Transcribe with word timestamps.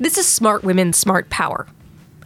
This 0.00 0.18
is 0.18 0.26
Smart 0.26 0.64
Women, 0.64 0.92
Smart 0.92 1.30
Power, 1.30 1.66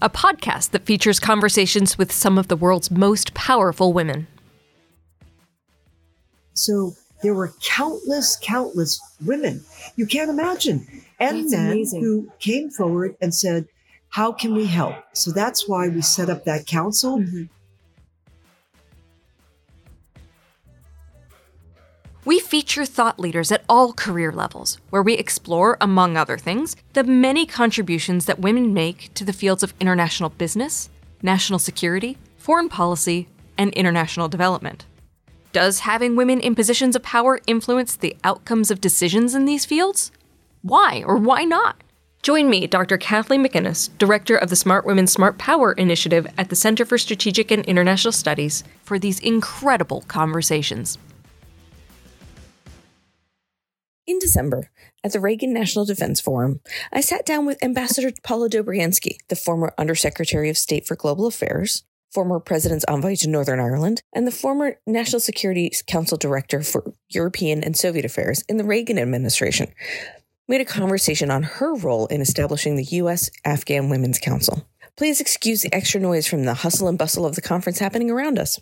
a 0.01 0.09
podcast 0.09 0.71
that 0.71 0.87
features 0.87 1.21
conversations 1.21 1.99
with 1.99 2.11
some 2.11 2.39
of 2.39 2.49
the 2.49 2.57
world's 2.57 2.91
most 2.91 3.35
powerful 3.35 3.93
women. 3.93 4.27
So 6.55 6.95
there 7.23 7.35
were 7.35 7.53
countless, 7.63 8.39
countless 8.41 8.99
women. 9.25 9.65
You 9.97 10.07
can't 10.07 10.31
imagine. 10.31 10.87
And 11.21 11.45
That's 11.45 11.53
men 11.53 11.73
amazing. 11.73 12.03
who 12.03 12.33
came 12.39 12.71
forward 12.71 13.17
and 13.21 13.35
said, 13.35 13.67
How 14.09 14.33
can 14.33 14.55
we 14.55 14.67
help? 14.67 14.97
So 15.13 15.31
that's 15.31 15.69
why 15.69 15.89
we 15.89 16.01
set 16.01 16.31
up 16.31 16.45
that 16.45 16.67
council. 16.67 17.19
We 17.19 17.49
feature 22.49 22.87
thought 22.87 23.21
leaders 23.21 23.53
at 23.53 23.63
all 23.69 23.93
career 23.93 24.33
levels, 24.33 24.79
where 24.89 25.03
we 25.03 25.13
explore, 25.13 25.77
among 25.83 26.17
other 26.17 26.39
things, 26.39 26.75
the 26.95 27.05
many 27.05 27.45
contributions 27.45 28.25
that 28.25 28.39
women 28.39 28.73
make 28.73 29.13
to 29.13 29.23
the 29.23 29.35
fields 29.35 29.63
of 29.63 29.75
international 29.81 30.31
business, 30.31 30.89
national 31.21 31.59
security, 31.59 32.17
foreign 32.39 32.71
policy, 32.71 33.29
and 33.59 33.71
international 33.75 34.29
development. 34.29 34.87
Does 35.53 35.81
having 35.81 36.17
women 36.17 36.41
in 36.41 36.55
positions 36.55 36.97
of 36.97 37.03
power 37.03 37.39
influence 37.47 37.95
the 37.95 38.17
outcomes 38.25 38.71
of 38.71 38.81
decisions 38.81 39.35
in 39.35 39.45
these 39.45 39.67
fields? 39.67 40.11
Why 40.63 41.05
or 41.07 41.19
why 41.19 41.45
not? 41.45 41.77
Join 42.23 42.49
me, 42.49 42.67
Dr. 42.67 42.97
Kathleen 42.97 43.45
McInnis, 43.45 43.91
Director 43.99 44.37
of 44.37 44.49
the 44.49 44.57
Smart 44.57 44.87
Women 44.87 45.07
Smart 45.07 45.37
Power 45.37 45.73
Initiative 45.73 46.27
at 46.39 46.49
the 46.49 46.57
Center 46.57 46.87
for 46.87 46.97
Strategic 46.97 47.51
and 47.51 47.63
International 47.67 48.11
Studies, 48.11 48.65
for 48.85 48.99
these 48.99 49.21
incredible 49.21 50.01
conversations. 50.09 50.97
In 54.09 54.19
December, 54.19 54.71
at 55.05 55.13
the 55.13 55.21
Reagan 55.21 55.53
National 55.53 55.85
Defense 55.85 56.19
Forum, 56.19 56.61
I 56.91 57.03
sat 57.03 57.27
down 57.27 57.45
with 57.45 57.63
Ambassador 57.63 58.11
Paula 58.23 58.49
Dobriansky, 58.49 59.19
the 59.29 59.37
former 59.37 59.75
Undersecretary 59.77 60.49
of 60.49 60.57
State 60.57 60.87
for 60.87 60.97
Global 60.97 61.27
Affairs, 61.27 61.85
former 62.11 62.41
President's 62.41 62.87
Envoy 62.89 63.17
to 63.17 63.29
Northern 63.29 63.61
Ireland, 63.61 64.01
and 64.15 64.27
the 64.27 64.31
former 64.31 64.77
National 64.87 65.21
Security 65.21 65.71
Council 65.87 66.17
Director 66.17 66.63
for 66.63 66.91
European 67.11 67.63
and 67.63 67.77
Soviet 67.77 68.07
Affairs 68.07 68.43
in 68.49 68.57
the 68.57 68.65
Reagan 68.65 68.99
administration. 68.99 69.71
We 70.49 70.55
had 70.55 70.63
a 70.63 70.71
conversation 70.71 71.31
on 71.31 71.43
her 71.43 71.75
role 71.75 72.07
in 72.07 72.23
establishing 72.23 72.77
the 72.77 72.85
U.S. 72.85 73.31
Afghan 73.45 73.91
Women's 73.91 74.19
Council. 74.19 74.67
Please 74.97 75.21
excuse 75.21 75.61
the 75.61 75.75
extra 75.75 76.01
noise 76.01 76.27
from 76.27 76.45
the 76.45 76.55
hustle 76.55 76.89
and 76.89 76.97
bustle 76.97 77.27
of 77.27 77.35
the 77.35 77.43
conference 77.43 77.79
happening 77.79 78.11
around 78.11 78.39
us. 78.39 78.59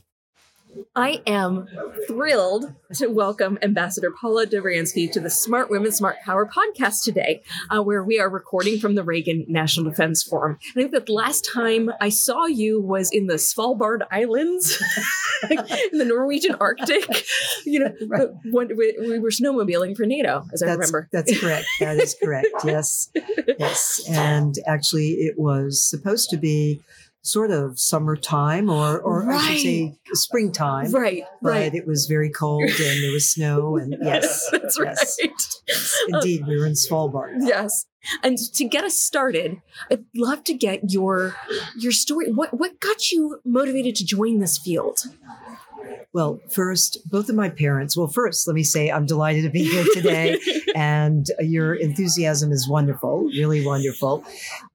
I 0.95 1.23
am 1.27 1.67
thrilled 2.07 2.75
to 2.95 3.07
welcome 3.09 3.59
Ambassador 3.63 4.11
Paula 4.21 4.47
Dobriansky 4.47 5.11
to 5.13 5.21
the 5.21 5.31
Smart 5.31 5.71
Women, 5.71 5.93
Smart 5.93 6.17
Power 6.25 6.47
podcast 6.49 7.03
today, 7.05 7.43
uh, 7.71 7.83
where 7.83 8.03
we 8.03 8.19
are 8.19 8.29
recording 8.29 8.79
from 8.79 8.95
the 8.95 9.03
Reagan 9.05 9.45
National 9.49 9.89
Defense 9.91 10.23
Forum. 10.23 10.59
I 10.71 10.73
think 10.75 10.93
that 10.93 11.07
the 11.07 11.13
last 11.13 11.49
time 11.53 11.91
I 12.01 12.09
saw 12.09 12.47
you 12.47 12.81
was 12.81 13.11
in 13.13 13.27
the 13.27 13.35
Svalbard 13.35 14.01
Islands, 14.11 14.83
in 15.51 15.99
the 15.99 16.05
Norwegian 16.05 16.57
Arctic. 16.61 17.05
You 17.65 17.81
know, 17.81 17.93
Right. 18.07 18.29
when 18.53 18.69
we, 18.77 18.97
we 19.01 19.19
were 19.19 19.31
snowmobiling 19.31 19.97
for 19.97 20.07
NATO, 20.07 20.45
as 20.53 20.63
I 20.63 20.71
remember. 20.73 21.09
that's 21.11 21.39
correct. 21.41 21.67
That 21.81 21.97
is 21.99 22.15
correct. 22.23 22.49
Yes. 22.65 23.11
Yes. 23.59 24.03
And 24.11 24.55
actually, 24.67 25.13
it 25.13 25.39
was 25.39 25.83
supposed 25.83 26.29
to 26.31 26.37
be 26.37 26.83
sort 27.27 27.51
of 27.51 27.79
summertime 27.79 28.71
or, 28.71 28.99
or 29.01 29.31
I 29.31 29.39
should 29.39 29.61
say 29.61 29.99
springtime. 30.13 30.93
Right, 30.93 31.25
But 31.43 31.51
right. 31.51 31.75
it 31.75 31.87
was 31.87 32.07
very 32.07 32.31
cold 32.31 32.63
and 32.63 33.03
there 33.05 33.13
was 33.13 33.29
snow. 33.29 33.77
And 33.87 33.95
yes. 34.01 34.49
That's 34.51 34.79
yes, 34.83 35.19
right. 35.23 35.31
yes, 35.69 36.03
indeed, 36.09 36.47
we 36.47 36.59
were 36.59 36.67
in 36.67 36.73
Svalbard. 36.73 37.39
Yes. 37.41 37.87
And 38.23 38.39
to 38.39 38.65
get 38.65 38.85
us 38.85 38.99
started, 38.99 39.61
I'd 39.91 40.05
love 40.15 40.45
to 40.45 40.55
get 40.55 40.93
your 40.93 41.37
your 41.77 41.93
story. 41.93 42.33
What 42.33 42.59
what 42.59 42.79
got 42.81 43.11
you 43.11 43.41
motivated 43.45 43.97
to 43.97 44.05
join 44.05 44.39
this 44.39 44.59
field? 44.59 45.01
Well, 46.13 46.41
first, 46.49 46.99
both 47.11 47.29
of 47.29 47.35
my 47.35 47.51
parents. 47.51 47.97
Well, 47.97 48.07
first, 48.07 48.47
let 48.47 48.55
me 48.55 48.63
say 48.63 48.91
I'm 48.91 49.05
delighted 49.05 49.43
to 49.43 49.51
be 49.51 49.65
here 49.65 49.85
today, 49.93 50.39
and 50.75 51.27
your 51.41 51.75
enthusiasm 51.75 52.53
is 52.53 52.67
wonderful, 52.67 53.25
really 53.25 53.65
wonderful. 53.65 54.25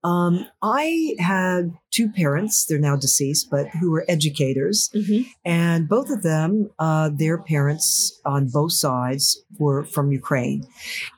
Um, 0.04 0.46
I 0.62 1.16
had 1.18 1.72
two 1.92 2.10
parents; 2.10 2.66
they're 2.66 2.80
now 2.80 2.96
deceased, 2.96 3.50
but 3.52 3.68
who 3.80 3.92
were 3.92 4.06
educators, 4.08 4.90
Mhm. 4.96 5.26
and 5.46 5.88
both 5.90 6.10
of 6.10 6.24
them, 6.24 6.70
uh, 6.80 7.10
their 7.10 7.38
parents 7.38 8.20
on 8.26 8.48
both 8.48 8.74
sides 8.74 9.42
were 9.60 9.84
from 9.84 10.12
Ukraine, 10.12 10.66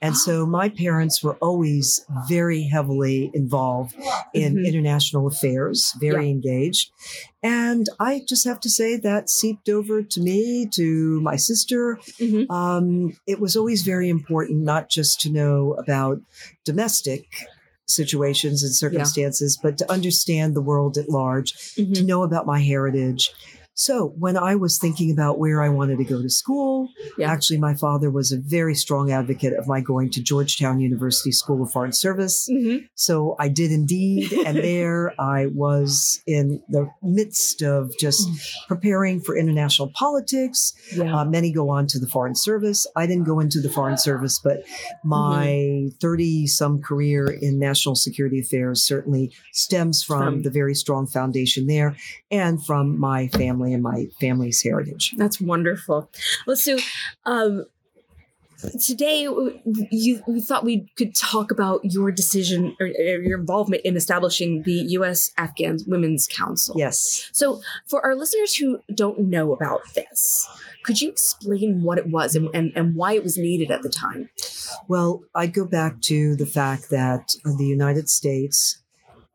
and 0.01 0.17
so 0.17 0.33
my 0.59 0.67
parents 0.69 1.23
were 1.23 1.35
always 1.35 2.05
very 2.27 2.63
heavily 2.63 3.31
involved 3.33 3.95
in 4.33 4.55
Mhm. 4.55 4.65
international 4.67 5.27
affairs, 5.27 5.93
very 5.99 6.29
engaged. 6.29 6.89
And 7.43 7.87
I 7.99 8.21
just 8.27 8.45
have 8.45 8.59
to 8.61 8.69
say 8.69 8.95
that 8.97 9.29
seeped 9.29 9.67
over 9.69 10.01
to 10.01 10.19
me, 10.21 10.65
to 10.79 11.19
my 11.21 11.35
sister. 11.35 11.99
Mhm. 12.19 12.49
Um, 12.49 12.87
it 13.27 13.39
was 13.39 13.55
always 13.57 13.81
very 13.83 14.09
important 14.09 14.61
not 14.63 14.89
just 14.89 15.19
to 15.21 15.29
know 15.29 15.73
about 15.73 16.21
domestic 16.63 17.25
situations 17.87 18.63
and 18.63 18.73
circumstances, 18.73 19.57
but 19.61 19.77
to 19.77 19.91
understand 19.91 20.55
the 20.55 20.61
world 20.61 20.97
at 20.97 21.09
large, 21.09 21.75
to 21.75 21.85
Mhm. 21.85 22.05
know 22.05 22.23
about 22.23 22.45
my 22.45 22.59
heritage. 22.59 23.31
So 23.75 24.13
when 24.19 24.37
I 24.37 24.55
was 24.55 24.77
thinking 24.77 25.11
about 25.11 25.39
where 25.39 25.61
I 25.63 25.69
wanted 25.69 25.97
to 25.97 26.03
go 26.03 26.21
to 26.21 26.29
school, 26.29 26.89
Yeah. 27.17 27.31
actually, 27.31 27.57
my 27.57 27.73
father 27.73 28.11
was 28.11 28.31
a 28.31 28.37
very 28.37 28.75
strong 28.75 29.11
advocate 29.11 29.53
of 29.53 29.67
my 29.67 29.81
going 29.81 30.11
to 30.11 30.21
Georgetown 30.21 30.79
University 30.79 31.31
School 31.31 31.63
of 31.63 31.71
Foreign 31.71 31.91
Service. 31.91 32.47
Mhm. 32.51 32.83
So 32.93 33.35
I 33.39 33.47
did 33.49 33.71
indeed. 33.71 34.31
And 34.45 34.57
there 34.69 35.19
I 35.19 35.47
was 35.47 36.21
in 36.27 36.61
the 36.69 36.87
midst 37.01 37.63
of 37.63 37.91
just 37.99 38.29
preparing 38.67 39.19
for 39.19 39.35
international 39.35 39.91
politics. 39.95 40.73
Yeah. 40.95 41.21
Uh, 41.21 41.25
many 41.25 41.51
go 41.51 41.69
on 41.69 41.87
to 41.87 41.99
the 41.99 42.07
Foreign 42.07 42.35
Service. 42.35 42.85
I 42.95 43.07
didn't 43.07 43.23
go 43.25 43.39
into 43.39 43.59
the 43.59 43.69
Foreign 43.69 43.97
Service, 43.97 44.39
but 44.43 44.63
my 45.03 45.87
30 45.99 46.45
some 46.47 46.79
career 46.81 47.25
in 47.41 47.57
national 47.59 47.95
security 47.95 48.39
affairs 48.39 48.83
certainly 48.83 49.31
stems 49.51 50.03
from, 50.03 50.23
From- 50.23 50.41
the 50.43 50.49
very 50.51 50.75
strong 50.75 51.07
foundation 51.07 51.65
there 51.67 51.95
and 52.29 52.63
from 52.63 52.99
my 52.99 53.27
family 53.29 53.62
and 53.71 53.83
my 53.83 54.07
family's 54.19 54.61
heritage. 54.61 55.13
That's 55.15 55.39
wonderful. 55.39 56.09
Well, 56.45 56.57
so 56.57 56.77
um, 57.25 57.65
today 58.79 59.27
you 59.91 60.21
we 60.27 60.41
thought 60.41 60.63
we 60.63 60.87
could 60.97 61.15
talk 61.15 61.51
about 61.51 61.81
your 61.83 62.11
decision 62.11 62.75
or, 62.79 62.87
your 62.87 63.39
involvement 63.39 63.83
in 63.83 63.95
establishing 63.95 64.63
the 64.63 64.85
U.S. 64.97 65.31
Afghan 65.37 65.79
Women's 65.87 66.27
Council. 66.27 66.75
Yes. 66.77 67.29
So, 67.33 67.61
for 67.87 68.03
our 68.03 68.15
listeners 68.15 68.55
who 68.55 68.79
don't 68.93 69.19
know 69.19 69.53
about 69.53 69.81
this, 69.93 70.47
could 70.83 71.01
you 71.01 71.09
explain 71.09 71.83
what 71.83 71.97
it 71.97 72.07
was 72.07 72.35
and, 72.35 72.49
and, 72.53 72.71
and 72.75 72.95
why 72.95 73.13
it 73.13 73.23
was 73.23 73.37
needed 73.37 73.71
at 73.71 73.81
the 73.81 73.89
time? 73.89 74.29
Well, 74.87 75.23
I 75.35 75.47
go 75.47 75.65
back 75.65 76.01
to 76.01 76.35
the 76.35 76.45
fact 76.45 76.89
that 76.89 77.35
the 77.43 77.65
United 77.65 78.09
States 78.09 78.82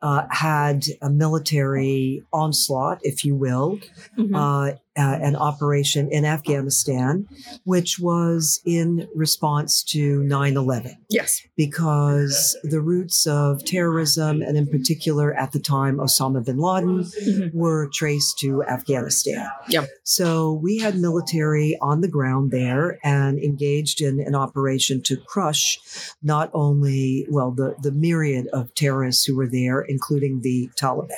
uh, 0.00 0.26
had 0.31 0.84
a 1.03 1.10
military 1.10 2.22
onslaught, 2.32 3.00
if 3.03 3.25
you 3.25 3.34
will, 3.34 3.81
Mhm. 4.16 4.34
uh, 4.34 4.76
uh, 4.98 5.19
an 5.22 5.36
operation 5.36 6.10
in 6.10 6.25
Afghanistan, 6.25 7.26
which 7.64 7.98
was 7.98 8.60
in 8.64 9.09
response 9.14 9.82
to 9.84 10.22
9 10.25 10.56
11 10.56 10.97
yes. 11.09 11.41
because 11.56 12.56
the 12.64 12.81
roots 12.81 13.26
of 13.26 13.64
terrorism, 13.64 14.42
and 14.42 14.56
in 14.56 14.66
particular 14.66 15.32
at 15.34 15.53
the 15.53 15.60
time, 15.60 15.98
Osama 15.98 16.44
bin 16.44 16.58
Laden, 16.58 17.04
Mhm. 17.04 17.54
were 17.54 17.88
traced 17.92 18.38
to 18.41 18.62
Afghanistan. 18.64 19.47
Yeah. 19.69 19.87
So 20.04 20.53
we 20.53 20.78
had 20.78 20.97
military 20.98 21.76
on 21.81 22.00
the 22.00 22.08
ground 22.08 22.50
there 22.50 22.98
and 23.04 23.38
engaged 23.38 24.00
in 24.00 24.20
an 24.20 24.34
operation 24.34 25.00
to 25.03 25.16
crush 25.16 25.78
not 26.22 26.50
only, 26.52 27.26
well, 27.31 27.50
the, 27.52 27.76
the 27.82 27.93
myriad 27.93 28.49
of 28.52 28.75
terrorists 28.75 29.25
who 29.25 29.37
were 29.37 29.46
there, 29.49 29.81
including 29.81 30.40
the 30.43 30.69
Taliban. 30.76 31.11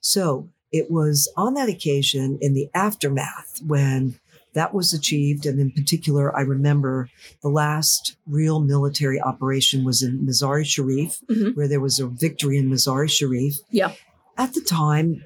So 0.00 0.48
it 0.72 0.90
was 0.90 1.30
on 1.36 1.54
that 1.54 1.68
occasion 1.68 2.38
in 2.40 2.54
the 2.54 2.68
aftermath 2.74 3.60
when 3.66 4.14
that 4.54 4.74
was 4.74 4.92
achieved. 4.92 5.46
And 5.46 5.60
in 5.60 5.70
particular, 5.70 6.34
I 6.36 6.40
remember 6.40 7.08
the 7.42 7.48
last 7.48 8.16
real 8.26 8.60
military 8.60 9.20
operation 9.20 9.84
was 9.84 10.02
in 10.02 10.26
Mazar-e 10.26 10.64
Sharif, 10.64 11.20
Mhm. 11.30 11.54
where 11.54 11.68
there 11.68 11.80
was 11.80 11.98
a 12.00 12.06
victory 12.06 12.56
in 12.58 12.68
Mazar-e 12.68 13.08
Sharif. 13.08 13.58
Yeah. 13.70 13.92
At 14.36 14.54
the 14.54 14.60
time, 14.60 15.22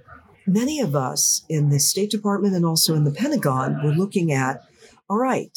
many 0.46 0.80
of 0.80 0.94
us 0.96 1.42
in 1.48 1.70
the 1.70 1.78
State 1.78 2.10
Department 2.10 2.54
and 2.54 2.64
also 2.66 2.94
in 2.94 3.04
the 3.04 3.10
Pentagon 3.12 3.82
were 3.84 3.94
looking 3.94 4.32
at, 4.32 4.62
all 5.08 5.18
right, 5.18 5.56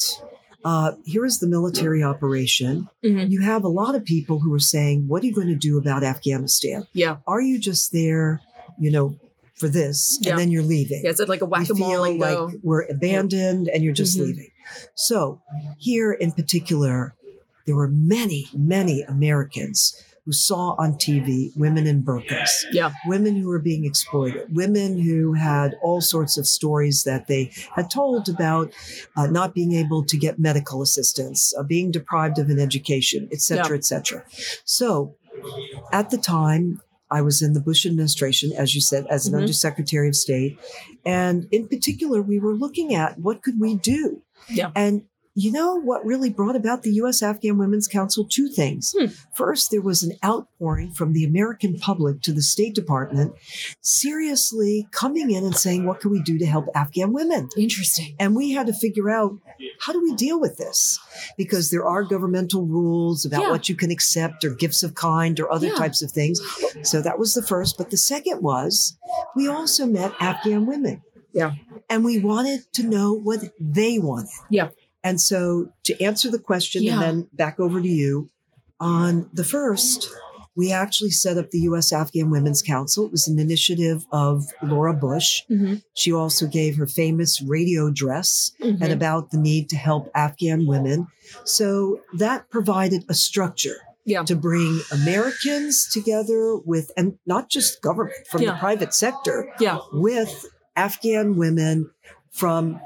uh, 0.64 0.92
here 1.04 1.24
is 1.24 1.38
the 1.38 1.46
military 1.46 2.02
operation. 2.02 2.88
Mhm. 3.04 3.30
You 3.30 3.40
have 3.42 3.62
a 3.64 3.68
lot 3.68 3.94
of 3.94 4.04
people 4.04 4.40
who 4.40 4.52
are 4.54 4.58
saying, 4.60 5.06
what 5.08 5.22
are 5.22 5.26
you 5.26 5.34
going 5.34 5.48
to 5.48 5.54
do 5.54 5.76
about 5.78 6.02
Afghanistan? 6.04 6.86
Yeah. 6.92 7.16
Are 7.26 7.40
you 7.40 7.58
just 7.58 7.92
there, 7.92 8.40
you 8.78 8.90
know, 8.90 9.16
for 9.56 9.68
this 9.68 10.18
Yeah. 10.20 10.30
and 10.32 10.38
then 10.40 10.50
you're 10.50 10.62
leaving? 10.62 11.02
Yeah, 11.04 11.10
it's 11.10 11.20
like 11.20 11.40
a 11.40 11.44
we 11.46 11.50
whack 11.50 11.70
a 11.70 11.74
mole 11.74 11.90
feel 11.90 12.18
like 12.18 12.36
go. 12.36 12.52
we're 12.62 12.82
abandoned 12.82 13.68
and 13.68 13.82
you're 13.82 13.94
just 13.94 14.16
Mhm. 14.18 14.26
leaving. 14.26 14.50
So, 14.94 15.40
here 15.78 16.12
in 16.12 16.32
particular, 16.32 17.14
there 17.66 17.74
were 17.74 17.88
many, 17.88 18.46
many 18.54 19.02
Americans 19.02 20.00
who 20.24 20.32
saw 20.32 20.74
on 20.76 20.98
TV 20.98 21.52
women 21.56 21.86
in 21.86 22.02
burqas, 22.02 22.50
Yeah. 22.72 22.90
women 23.06 23.36
who 23.36 23.46
were 23.48 23.60
being 23.60 23.84
exploited, 23.84 24.54
women 24.54 24.98
who 25.00 25.34
had 25.34 25.76
all 25.84 26.00
sorts 26.00 26.36
of 26.36 26.48
stories 26.48 27.04
that 27.04 27.28
they 27.28 27.52
had 27.76 27.88
told 27.90 28.28
about 28.28 28.72
uh, 29.16 29.28
not 29.28 29.54
being 29.54 29.72
able 29.72 30.04
to 30.04 30.16
get 30.16 30.38
medical 30.40 30.82
assistance, 30.82 31.54
uh, 31.56 31.62
being 31.62 31.92
deprived 31.92 32.38
of 32.40 32.50
an 32.50 32.58
education, 32.58 33.28
et 33.32 33.40
cetera, 33.40 33.76
et 33.76 33.84
cetera. 33.84 34.24
So 34.64 35.14
at 35.92 36.10
the 36.10 36.18
time, 36.18 36.80
I 37.10 37.22
was 37.22 37.42
in 37.42 37.52
the 37.52 37.60
Bush 37.60 37.86
administration, 37.86 38.52
as 38.52 38.74
you 38.74 38.80
said, 38.80 39.06
as 39.08 39.26
an 39.26 39.34
Mhm. 39.34 39.42
undersecretary 39.42 40.08
of 40.08 40.16
state. 40.16 40.58
And 41.04 41.46
in 41.50 41.68
particular, 41.68 42.20
we 42.20 42.38
were 42.38 42.54
looking 42.54 42.94
at 42.94 43.18
what 43.18 43.42
could 43.42 43.60
we 43.60 43.76
do? 43.76 44.22
Yeah. 44.48 44.70
And 44.74 45.02
you 45.38 45.52
know 45.52 45.74
what 45.78 46.04
really 46.06 46.30
brought 46.30 46.56
about 46.56 46.82
the 46.82 46.92
U.S. 46.94 47.22
Afghan 47.22 47.58
Women's 47.58 47.86
Council? 47.86 48.24
Two 48.24 48.48
things. 48.48 48.94
Hmm. 48.98 49.06
First, 49.34 49.70
there 49.70 49.82
was 49.82 50.02
an 50.02 50.12
outpouring 50.24 50.92
from 50.92 51.12
the 51.12 51.24
American 51.24 51.76
public 51.78 52.22
to 52.22 52.32
the 52.32 52.40
State 52.40 52.74
Department, 52.74 53.34
seriously 53.82 54.88
coming 54.92 55.30
in 55.30 55.44
and 55.44 55.54
saying, 55.54 55.84
what 55.86 56.00
can 56.00 56.10
we 56.10 56.22
do 56.22 56.38
to 56.38 56.46
help 56.46 56.66
Afghan 56.74 57.12
women? 57.12 57.48
Interesting. 57.56 58.16
And 58.18 58.34
we 58.34 58.52
had 58.52 58.66
to 58.66 58.72
figure 58.72 59.10
out 59.10 59.34
how 59.80 59.92
do 59.92 60.02
we 60.02 60.14
deal 60.14 60.40
with 60.40 60.56
this? 60.56 60.98
Because 61.36 61.70
there 61.70 61.86
are 61.86 62.02
governmental 62.02 62.66
rules 62.66 63.24
about 63.24 63.42
Yeah. 63.42 63.50
what 63.50 63.68
you 63.68 63.76
can 63.76 63.90
accept 63.90 64.44
or 64.44 64.50
gifts 64.54 64.82
of 64.82 64.94
kind 64.94 65.38
or 65.38 65.52
other 65.52 65.68
Yeah. 65.68 65.74
types 65.74 66.02
of 66.02 66.10
things. 66.10 66.40
So 66.82 67.00
that 67.02 67.18
was 67.18 67.34
the 67.34 67.42
first. 67.42 67.76
But 67.78 67.90
the 67.90 67.96
second 67.96 68.42
was 68.42 68.96
we 69.36 69.48
also 69.48 69.86
met 69.86 70.12
Afghan 70.20 70.66
women. 70.66 71.02
Yeah. 71.32 71.52
And 71.90 72.04
we 72.04 72.18
wanted 72.18 72.60
to 72.74 72.82
know 72.82 73.12
what 73.12 73.40
they 73.60 73.98
wanted. 73.98 74.30
Yeah. 74.50 74.68
And 75.06 75.20
so 75.20 75.68
to 75.84 75.92
answer 76.02 76.28
the 76.30 76.38
question 76.40 76.82
Yeah. 76.82 76.94
and 76.94 77.02
then 77.02 77.28
back 77.32 77.60
over 77.60 77.80
to 77.80 77.88
you, 77.88 78.28
on 78.80 79.30
the 79.32 79.44
first, 79.44 80.08
we 80.56 80.72
actually 80.72 81.10
set 81.10 81.36
up 81.38 81.50
the 81.50 81.60
U.S. 81.70 81.92
Afghan 81.92 82.28
Women's 82.30 82.62
Council. 82.62 83.04
It 83.06 83.12
was 83.12 83.28
an 83.28 83.38
initiative 83.38 84.04
of 84.10 84.44
Laura 84.62 84.94
Bush. 84.94 85.42
Mhm. 85.50 85.82
She 85.94 86.12
also 86.12 86.46
gave 86.46 86.76
her 86.76 86.86
famous 86.86 87.40
radio 87.42 87.86
address 87.86 88.50
Mhm. 88.62 88.78
and 88.82 88.92
about 88.92 89.30
the 89.30 89.38
need 89.38 89.68
to 89.68 89.76
help 89.76 90.10
Afghan 90.14 90.66
women. 90.66 91.06
So 91.44 92.00
that 92.18 92.50
provided 92.50 93.04
a 93.08 93.14
structure 93.14 93.76
Yeah. 94.04 94.22
to 94.24 94.34
bring 94.34 94.80
Americans 94.90 95.88
together 95.92 96.56
with, 96.56 96.90
and 96.96 97.18
not 97.26 97.48
just 97.50 97.80
government, 97.82 98.26
from 98.30 98.42
Yeah. 98.42 98.52
the 98.52 98.58
private 98.58 98.92
sector, 98.94 99.48
Yeah. 99.60 99.78
with 99.92 100.46
Afghan 100.74 101.36
women 101.36 101.90
from 102.36 102.80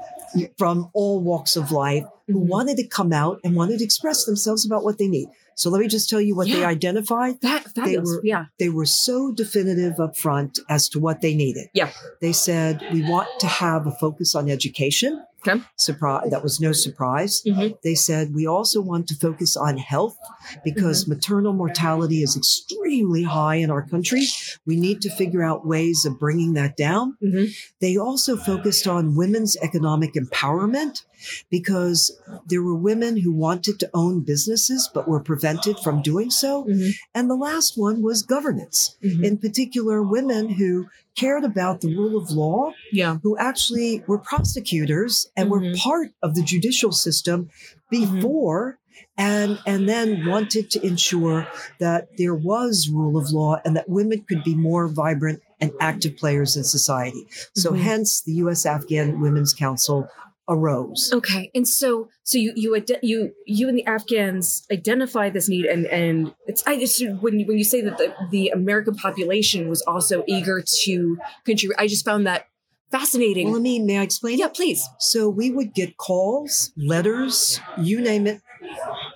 from 0.57 0.89
all 0.93 1.19
walks 1.19 1.55
of 1.57 1.71
life 1.71 2.05
who 2.27 2.39
Mhm. 2.39 2.47
wanted 2.47 2.77
to 2.77 2.87
come 2.87 3.11
out 3.11 3.39
and 3.43 3.53
wanted 3.55 3.79
to 3.79 3.83
express 3.83 4.23
themselves 4.25 4.65
about 4.65 4.83
what 4.83 4.97
they 4.97 5.07
need. 5.09 5.27
So 5.55 5.69
let 5.69 5.81
me 5.81 5.87
just 5.89 6.09
tell 6.09 6.21
you 6.21 6.35
what 6.35 6.47
they 6.47 6.63
identified. 6.63 7.41
That 7.41 7.67
fabulous. 7.75 8.07
were- 8.09 8.21
yeah. 8.23 8.45
They 8.57 8.69
were 8.69 8.85
so 8.85 9.33
definitive 9.33 9.99
up 9.99 10.17
front 10.17 10.59
as 10.69 10.87
to 10.89 10.99
what 10.99 11.19
they 11.21 11.35
needed. 11.35 11.67
Yeah. 11.73 11.89
They 12.21 12.31
said, 12.31 12.81
we 12.93 13.01
want 13.03 13.27
to 13.41 13.47
have 13.47 13.85
a 13.85 13.91
focus 13.91 14.33
on 14.33 14.49
education. 14.49 15.21
Okay. 15.47 15.61
Surprise. 15.75 16.29
That 16.29 16.43
was 16.43 16.59
no 16.59 16.71
surprise. 16.71 17.41
Mhm. 17.47 17.77
They 17.83 17.95
said, 17.95 18.33
we 18.33 18.45
also 18.45 18.79
want 18.81 19.07
to 19.07 19.15
focus 19.15 19.57
on 19.57 19.77
health 19.77 20.15
because 20.63 21.03
Mm-hmm. 21.03 21.13
maternal 21.13 21.53
mortality 21.53 22.21
is 22.21 22.37
extremely 22.37 23.23
high 23.23 23.55
in 23.55 23.71
our 23.71 23.81
country. 23.81 24.23
We 24.65 24.75
need 24.75 25.01
to 25.01 25.09
figure 25.09 25.41
out 25.43 25.65
ways 25.65 26.05
of 26.05 26.19
bringing 26.19 26.53
that 26.53 26.77
down. 26.77 27.17
Mhm. 27.23 27.53
They 27.79 27.97
also 27.97 28.37
focused 28.37 28.87
on 28.87 29.15
women's 29.15 29.57
economic 29.57 30.13
empowerment 30.13 31.03
because 31.49 32.11
there 32.47 32.61
were 32.61 32.75
women 32.75 33.17
who 33.17 33.31
wanted 33.31 33.79
to 33.79 33.89
own 33.93 34.21
businesses 34.21 34.89
but 34.93 35.07
were 35.07 35.19
prevented 35.19 35.77
from 35.79 36.01
doing 36.01 36.29
so. 36.29 36.65
Mhm. 36.65 36.93
And 37.13 37.29
the 37.29 37.35
last 37.35 37.77
one 37.77 38.01
was 38.01 38.23
governance, 38.23 38.95
Mhm. 39.03 39.23
in 39.23 39.37
particular, 39.37 40.01
women 40.01 40.49
who 40.49 40.87
cared 41.15 41.43
about 41.43 41.81
the 41.81 41.93
rule 41.95 42.17
of 42.17 42.31
law, 42.31 42.71
Yeah. 42.91 43.17
who 43.23 43.37
actually 43.37 44.03
were 44.07 44.17
prosecutors 44.17 45.29
and 45.35 45.49
were 45.49 45.59
Mhm. 45.59 45.77
part 45.77 46.11
of 46.23 46.35
the 46.35 46.41
judicial 46.41 46.91
system 46.91 47.49
before. 47.89 48.77
And, 49.17 49.59
and 49.67 49.87
then 49.89 50.25
wanted 50.25 50.71
to 50.71 50.85
ensure 50.85 51.45
that 51.79 52.07
there 52.17 52.33
was 52.33 52.89
rule 52.89 53.17
of 53.17 53.31
law 53.31 53.59
and 53.65 53.75
that 53.75 53.89
women 53.89 54.23
could 54.27 54.43
be 54.43 54.55
more 54.55 54.87
vibrant 54.87 55.41
and 55.59 55.71
active 55.79 56.17
players 56.17 56.55
in 56.55 56.63
society. 56.63 57.27
So 57.53 57.71
Mhm. 57.71 57.79
hence 57.79 58.21
the 58.21 58.33
U.S. 58.35 58.65
Afghan 58.65 59.19
Women's 59.19 59.53
Council 59.53 60.07
arose. 60.51 61.09
Okay, 61.13 61.49
and 61.55 61.67
so 61.67 62.09
so 62.23 62.37
you 62.37 62.53
you 62.55 62.75
ide- 62.75 62.99
you 63.01 63.33
you 63.47 63.69
and 63.69 63.77
the 63.77 63.85
Afghans 63.85 64.67
identify 64.71 65.29
this 65.29 65.47
need, 65.49 65.65
and 65.65 65.85
and 65.87 66.33
it's 66.45 66.61
I 66.67 66.77
just 66.77 67.01
when 67.21 67.39
you, 67.39 67.47
when 67.47 67.57
you 67.57 67.63
say 67.63 67.81
that 67.81 67.97
the 67.97 68.13
the 68.29 68.49
American 68.49 68.95
population 68.95 69.69
was 69.69 69.81
also 69.83 70.23
eager 70.27 70.61
to 70.83 71.17
contribute, 71.45 71.75
I 71.79 71.87
just 71.87 72.05
found 72.05 72.27
that 72.27 72.47
fascinating. 72.91 73.47
Well, 73.47 73.57
I 73.57 73.59
mean, 73.59 73.85
may 73.85 73.97
I 73.97 74.03
explain? 74.03 74.37
yeah, 74.37 74.49
please. 74.49 74.87
So 74.99 75.29
we 75.29 75.49
would 75.49 75.73
get 75.73 75.97
calls, 75.97 76.71
letters, 76.77 77.59
you 77.79 78.01
name 78.01 78.27
it. 78.27 78.41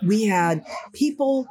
We 0.04 0.26
had 0.26 0.66
people, 0.94 1.48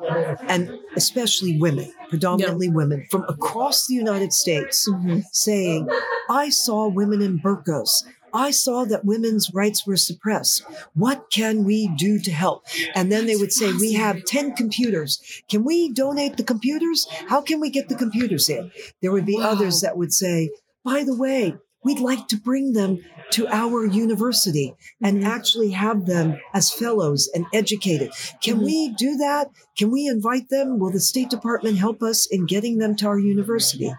and 0.48 0.70
especially 0.96 1.58
women, 1.58 1.92
predominantly 2.08 2.68
women 2.68 3.06
from 3.10 3.24
across 3.28 3.86
the 3.86 3.94
United 3.94 4.32
States 4.32 4.88
mm-hmm. 4.88 5.20
saying, 5.32 5.88
I 6.28 6.48
saw 6.48 6.88
women 6.88 7.22
in 7.22 7.38
burqas. 7.38 7.90
I 8.34 8.50
saw 8.50 8.84
that 8.86 9.04
women's 9.04 9.54
rights 9.54 9.86
were 9.86 9.96
suppressed. 9.96 10.64
What 10.94 11.30
can 11.30 11.64
we 11.64 11.88
do 11.96 12.18
to 12.18 12.32
help? 12.32 12.64
And 12.94 13.10
then 13.10 13.26
they 13.26 13.36
would 13.36 13.52
say, 13.52 13.72
We 13.72 13.92
have 13.94 14.24
10 14.24 14.54
computers. 14.56 15.42
Can 15.48 15.62
we 15.64 15.92
donate 15.92 16.36
the 16.36 16.42
computers? 16.42 17.06
How 17.28 17.40
can 17.40 17.60
we 17.60 17.70
get 17.70 17.88
the 17.88 17.94
computers 17.94 18.48
in? 18.48 18.72
There 19.00 19.12
would 19.12 19.24
be 19.26 19.36
Wow. 19.38 19.50
others 19.52 19.80
that 19.82 19.96
would 19.96 20.12
say, 20.12 20.50
By 20.84 21.04
the 21.04 21.14
way, 21.16 21.54
we'd 21.84 22.00
like 22.00 22.28
to 22.28 22.36
bring 22.36 22.72
them 22.72 22.98
to 23.30 23.46
our 23.48 23.86
university 23.86 24.74
and 25.02 25.22
Mhm. 25.22 25.26
actually 25.26 25.70
have 25.70 26.06
them 26.06 26.36
as 26.52 26.70
fellows 26.70 27.30
and 27.34 27.46
educated. 27.52 28.10
Can 28.42 28.58
Mhm. 28.58 28.64
we 28.64 28.88
do 28.90 29.16
that? 29.16 29.50
Can 29.78 29.90
we 29.90 30.06
invite 30.06 30.48
them? 30.50 30.78
Will 30.78 30.90
the 30.90 31.00
State 31.00 31.30
Department 31.30 31.78
help 31.78 32.02
us 32.02 32.26
in 32.26 32.46
getting 32.46 32.78
them 32.78 32.96
to 32.96 33.06
our 33.06 33.18
university? 33.18 33.92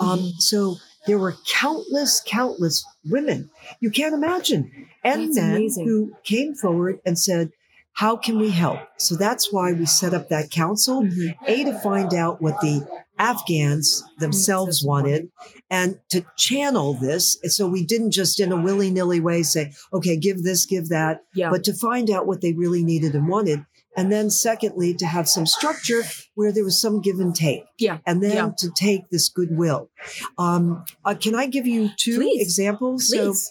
Um, 0.00 0.18
Mhm. 0.20 0.40
so 0.40 0.76
there 1.06 1.18
were 1.18 1.34
countless, 1.48 2.22
countless 2.24 2.84
women 3.04 3.50
you 3.80 3.90
can't 3.90 4.14
imagine, 4.14 4.70
and 5.04 5.22
That's 5.28 5.36
men 5.36 5.56
amazing. 5.56 5.86
who 5.86 6.12
came 6.24 6.54
forward 6.54 7.00
and 7.04 7.18
said, 7.18 7.50
"How 7.94 8.16
can 8.16 8.38
we 8.38 8.50
help?" 8.50 8.78
So 8.98 9.16
that's 9.16 9.52
why 9.52 9.72
we 9.72 9.86
set 9.86 10.14
up 10.14 10.28
that 10.28 10.50
council. 10.50 11.02
Mhm. 11.02 11.34
A 11.46 11.64
to 11.64 11.78
find 11.80 12.14
out 12.14 12.40
what 12.40 12.60
the 12.60 12.86
Afghans 13.18 14.02
themselves 14.18 14.80
Themselves 14.80 14.84
wanted 14.84 15.28
and 15.70 15.98
to 16.10 16.24
channel 16.36 16.94
this. 16.94 17.38
So 17.44 17.68
we 17.68 17.84
didn't 17.84 18.10
just 18.12 18.40
in 18.40 18.50
a 18.50 18.60
willy 18.60 18.90
nilly 18.90 19.20
way 19.20 19.42
say, 19.42 19.72
okay, 19.92 20.16
give 20.16 20.42
this, 20.42 20.64
give 20.66 20.88
that, 20.88 21.20
Yeah. 21.34 21.50
but 21.50 21.62
to 21.64 21.72
find 21.74 22.10
out 22.10 22.26
what 22.26 22.40
they 22.40 22.52
really 22.52 22.82
needed 22.82 23.14
and 23.14 23.28
wanted. 23.28 23.64
And 23.96 24.10
then 24.10 24.30
secondly, 24.30 24.94
to 24.94 25.06
have 25.06 25.28
some 25.28 25.44
structure 25.46 26.02
where 26.34 26.50
there 26.52 26.64
was 26.64 26.80
some 26.80 27.00
give 27.02 27.20
and 27.20 27.34
take. 27.34 27.64
Yeah. 27.78 27.98
And 28.06 28.22
then 28.22 28.36
Yeah. 28.36 28.50
to 28.58 28.70
take 28.74 29.10
this 29.10 29.28
goodwill. 29.28 29.90
Um, 30.38 30.84
uh, 31.04 31.14
can 31.14 31.34
I 31.34 31.46
give 31.46 31.66
you 31.66 31.90
two 31.96 32.16
Please. 32.18 32.40
examples? 32.40 33.08
Please. 33.08 33.44
So 33.46 33.50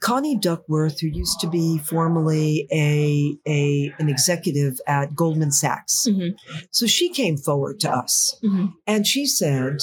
Connie 0.00 0.36
Duckworth, 0.36 1.00
who 1.00 1.08
used 1.08 1.40
to 1.40 1.48
be 1.48 1.78
formerly 1.78 2.68
a, 2.70 3.36
a 3.48 3.92
an 3.98 4.08
executive 4.08 4.78
at 4.86 5.16
Goldman 5.16 5.50
Sachs, 5.50 6.06
Mhm. 6.08 6.36
so 6.70 6.86
she 6.86 7.08
came 7.08 7.36
forward 7.36 7.80
to 7.80 7.90
us 7.90 8.36
Mhm. 8.44 8.74
and 8.86 9.04
she 9.06 9.26
said, 9.26 9.82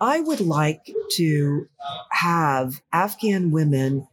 I 0.00 0.20
would 0.20 0.40
like 0.40 0.94
to 1.16 1.66
have 2.12 2.80
Afghan 2.92 3.50
women 3.50 4.06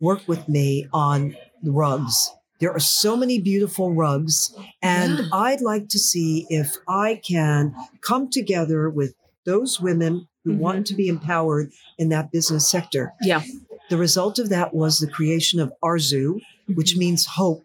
work 0.00 0.22
with 0.26 0.48
me 0.48 0.86
on 0.92 1.36
the 1.62 1.72
rugs. 1.72 2.30
There 2.60 2.72
are 2.72 2.80
so 2.80 3.16
many 3.16 3.40
beautiful 3.40 3.92
rugs, 3.92 4.54
and 4.80 5.18
Yeah. 5.18 5.24
I'd 5.32 5.60
like 5.60 5.88
to 5.88 5.98
see 5.98 6.46
if 6.48 6.76
I 6.88 7.20
can 7.26 7.74
come 8.00 8.28
together 8.30 8.88
with 8.88 9.14
those 9.44 9.80
women 9.80 10.28
who 10.44 10.52
Mhm. 10.52 10.58
want 10.58 10.86
to 10.86 10.94
be 10.94 11.08
empowered 11.08 11.72
in 11.98 12.08
that 12.10 12.30
business 12.30 12.68
sector. 12.68 13.12
Yeah. 13.22 13.42
The 13.90 13.96
result 13.96 14.38
of 14.38 14.48
that 14.50 14.72
was 14.74 14.98
the 14.98 15.06
creation 15.08 15.60
of 15.60 15.72
Arzu, 15.82 16.34
Mm-hmm. 16.36 16.74
which 16.74 16.96
means 16.96 17.26
hope 17.26 17.64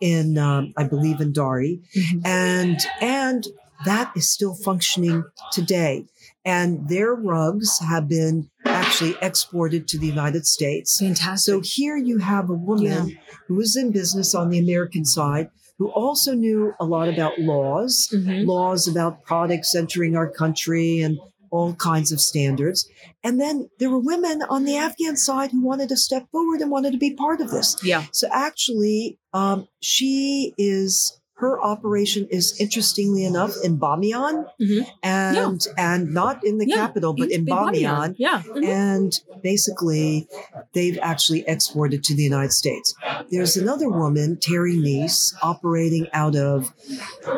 in, 0.00 0.36
um, 0.36 0.74
I 0.76 0.84
believe, 0.84 1.20
in 1.20 1.32
Dari 1.32 1.80
Mhm. 1.96 2.26
and 2.26 2.78
and 3.00 3.46
that 3.86 4.12
is 4.16 4.28
still 4.28 4.54
functioning 4.54 5.24
today 5.52 6.04
and 6.44 6.88
their 6.88 7.14
rugs 7.14 7.78
have 7.80 8.06
been 8.08 8.50
actually 8.84 9.14
exported 9.22 9.88
to 9.88 9.98
the 9.98 10.06
united 10.06 10.46
states 10.46 10.98
fantastic. 10.98 11.52
so 11.54 11.60
here 11.64 11.96
you 11.96 12.18
have 12.18 12.50
a 12.50 12.54
woman 12.54 13.16
who 13.48 13.54
was 13.54 13.76
in 13.76 13.90
business 13.90 14.34
on 14.34 14.50
the 14.50 14.58
american 14.58 15.04
side 15.04 15.48
who 15.78 15.88
also 15.90 16.34
knew 16.34 16.72
a 16.80 16.84
lot 16.84 17.08
about 17.08 17.32
laws 17.38 18.08
Mhm. 18.12 18.46
laws 18.46 18.86
about 18.88 19.22
products 19.24 19.74
entering 19.74 20.14
our 20.16 20.30
country 20.30 21.00
and 21.00 21.18
all 21.50 21.74
kinds 21.74 22.10
of 22.12 22.20
standards 22.20 22.88
and 23.22 23.40
then 23.40 23.68
there 23.78 23.90
were 23.90 24.00
women 24.00 24.42
on 24.48 24.64
the 24.64 24.76
afghan 24.76 25.16
side 25.16 25.50
who 25.52 25.62
wanted 25.64 25.88
to 25.88 25.96
step 25.96 26.24
forward 26.32 26.60
and 26.60 26.70
wanted 26.70 26.92
to 26.92 26.98
be 26.98 27.12
part 27.14 27.40
of 27.40 27.50
this 27.50 27.76
yeah. 27.82 28.04
so 28.12 28.26
actually, 28.32 29.18
um, 29.32 29.66
she 29.80 30.52
is 30.58 31.20
her 31.36 31.60
operation 31.62 32.28
is 32.30 32.58
interestingly 32.60 33.24
enough 33.24 33.52
in 33.64 33.76
Bamiyan 33.78 34.46
Mhm. 34.60 34.86
and 35.02 35.66
and 35.76 36.14
not 36.14 36.44
in 36.44 36.58
the 36.58 36.66
Yeah, 36.68 36.76
capital, 36.76 37.12
but 37.12 37.30
in 37.30 37.44
Bamiyan. 37.44 38.14
Yeah. 38.18 38.42
Mhm. 38.42 38.64
And 38.64 39.20
basically, 39.42 40.28
they've 40.74 40.98
actually 41.02 41.44
exported 41.46 42.04
to 42.04 42.14
the 42.14 42.22
United 42.22 42.52
States. 42.52 42.94
There's 43.30 43.56
another 43.56 43.88
woman, 43.88 44.38
Terry 44.40 44.76
Neese, 44.76 45.34
operating 45.42 46.06
out 46.12 46.36
of 46.36 46.72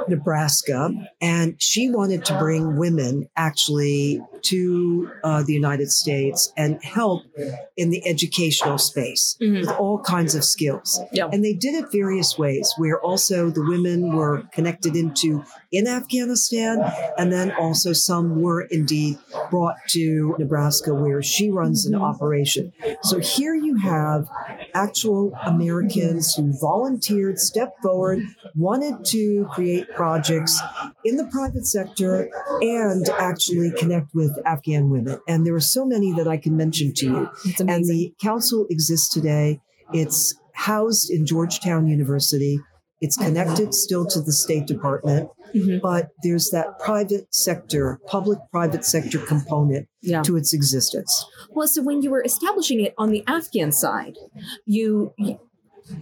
Nebraska, 0.09 0.91
and 1.21 1.55
she 1.59 1.91
wanted 1.91 2.25
to 2.27 2.39
bring 2.39 2.77
women 2.77 3.29
actually 3.37 4.21
to 4.51 5.11
uh, 5.25 5.43
the 5.43 5.53
United 5.53 5.91
States 5.91 6.53
and 6.57 6.83
help 6.83 7.23
in 7.77 7.91
the 7.91 8.07
educational 8.07 8.79
space 8.79 9.37
Mhm. 9.41 9.61
with 9.61 9.71
all 9.71 9.99
kinds 10.01 10.35
of 10.35 10.43
skills. 10.45 11.01
Yeah. 11.13 11.29
And 11.33 11.45
they 11.45 11.53
did 11.53 11.75
it 11.75 11.87
various 11.93 12.39
ways, 12.39 12.73
where 12.79 12.99
also 13.01 13.51
the 13.51 13.63
women 13.63 14.15
were 14.17 14.45
connected 14.53 14.95
into 14.97 15.43
in 15.73 15.87
Afghanistan, 15.87 16.81
and 17.19 17.33
then 17.33 17.51
also 17.53 17.93
some 17.93 18.41
were 18.41 18.63
indeed 18.63 19.19
brought 19.51 19.77
to 19.89 20.35
Nebraska, 20.39 20.95
where 20.95 21.23
she 21.23 21.51
runs 21.51 21.87
an 21.87 21.95
operation. 21.95 22.73
So 23.03 23.19
here 23.19 23.55
you 23.55 23.77
have 23.79 24.29
actual 24.75 25.33
Americans 25.45 26.35
who 26.35 26.53
volunteered, 26.61 27.39
stepped 27.39 27.83
forward, 27.83 28.21
wanted 28.55 29.05
to 29.07 29.47
create 29.53 29.87
projects 29.95 30.61
in 31.07 31.17
the 31.17 31.27
private 31.27 31.67
sector 31.67 32.29
and 32.61 33.09
actually 33.09 33.71
connect 33.79 34.15
with 34.15 34.37
Afghan 34.45 34.91
women. 34.91 35.19
And 35.29 35.47
there 35.47 35.55
are 35.55 35.61
so 35.61 35.85
many 35.85 36.13
that 36.13 36.27
I 36.29 36.37
can 36.37 36.57
mention 36.57 36.93
to 36.95 37.07
you. 37.07 37.31
And 37.61 37.85
the 37.85 38.13
council 38.21 38.67
exists 38.71 39.09
today. 39.09 39.61
It's 39.93 40.35
housed 40.53 41.11
in 41.11 41.27
Georgetown 41.27 41.87
University. 41.87 42.59
It's 43.01 43.17
connected 43.17 43.75
still 43.75 44.07
to 44.07 44.23
the 44.23 44.33
State 44.33 44.67
Department, 44.67 45.29
Mhm. 45.55 45.83
but 45.83 46.09
there's 46.23 46.49
that 46.51 46.79
private 46.79 47.27
sector, 47.31 48.01
public 48.07 48.39
private 48.51 48.87
sector 48.87 49.19
component 49.19 49.87
yeah. 50.01 50.23
to 50.23 50.37
its 50.37 50.55
existence. 50.55 51.27
Well, 51.51 51.69
so 51.69 51.83
when 51.83 52.01
you 52.01 52.11
were 52.11 52.23
establishing 52.25 52.81
it 52.81 52.95
on 52.97 53.11
the 53.11 53.23
Afghan 53.27 53.71
side, 53.71 54.17
you. 54.65 55.13
you 55.19 55.39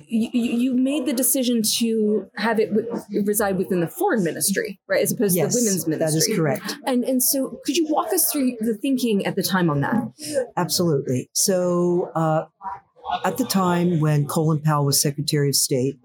you, 0.07 0.31
you 0.33 0.75
made 0.75 1.07
the 1.07 1.12
decision 1.12 1.62
to 1.79 2.29
have 2.37 2.59
it 2.61 2.75
w- 2.75 3.25
reside 3.25 3.59
within 3.59 3.81
the 3.81 3.88
foreign 3.88 4.25
ministry, 4.25 4.79
right, 4.88 5.03
as 5.03 5.12
opposed 5.12 5.37
yes, 5.37 5.55
to 5.55 5.61
the 5.61 5.64
women's 5.64 5.87
ministry. 5.87 6.07
that 6.07 6.17
is 6.17 6.37
correct. 6.37 6.76
And 6.87 7.05
and 7.05 7.23
so, 7.23 7.61
could 7.64 7.76
you 7.76 7.87
walk 7.91 8.12
us 8.12 8.31
through 8.31 8.57
the 8.61 8.75
thinking 8.75 9.26
at 9.26 9.37
the 9.37 9.43
time 9.43 9.69
on 9.71 9.81
that? 9.83 10.12
Absolutely. 10.57 11.29
So, 11.33 12.11
uh, 12.14 12.47
at 13.25 13.37
the 13.37 13.45
time 13.45 14.00
when 14.00 14.26
Colin 14.26 14.61
Powell 14.61 14.87
was 14.87 15.00
Secretary 15.00 15.49
of 15.50 15.55
State, 15.55 15.99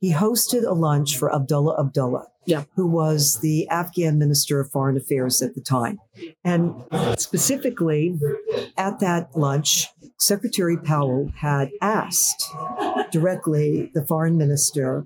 he 0.00 0.12
hosted 0.12 0.64
a 0.66 0.72
lunch 0.72 1.16
for 1.18 1.32
Abdullah 1.34 1.78
Abdullah, 1.78 2.26
Yeah. 2.46 2.64
who 2.74 2.86
was 2.86 3.40
the 3.40 3.68
Afghan 3.68 4.18
Minister 4.18 4.58
of 4.60 4.70
Foreign 4.70 4.96
Affairs 4.96 5.42
at 5.42 5.54
the 5.54 5.60
time. 5.60 5.98
And 6.44 6.72
specifically 7.18 8.18
at 8.78 9.00
that 9.00 9.36
lunch, 9.36 9.88
Secretary 10.18 10.76
Powell 10.76 11.30
had 11.36 11.70
asked 11.80 12.50
directly 13.12 13.90
the 13.94 14.04
foreign 14.04 14.36
minister 14.36 15.04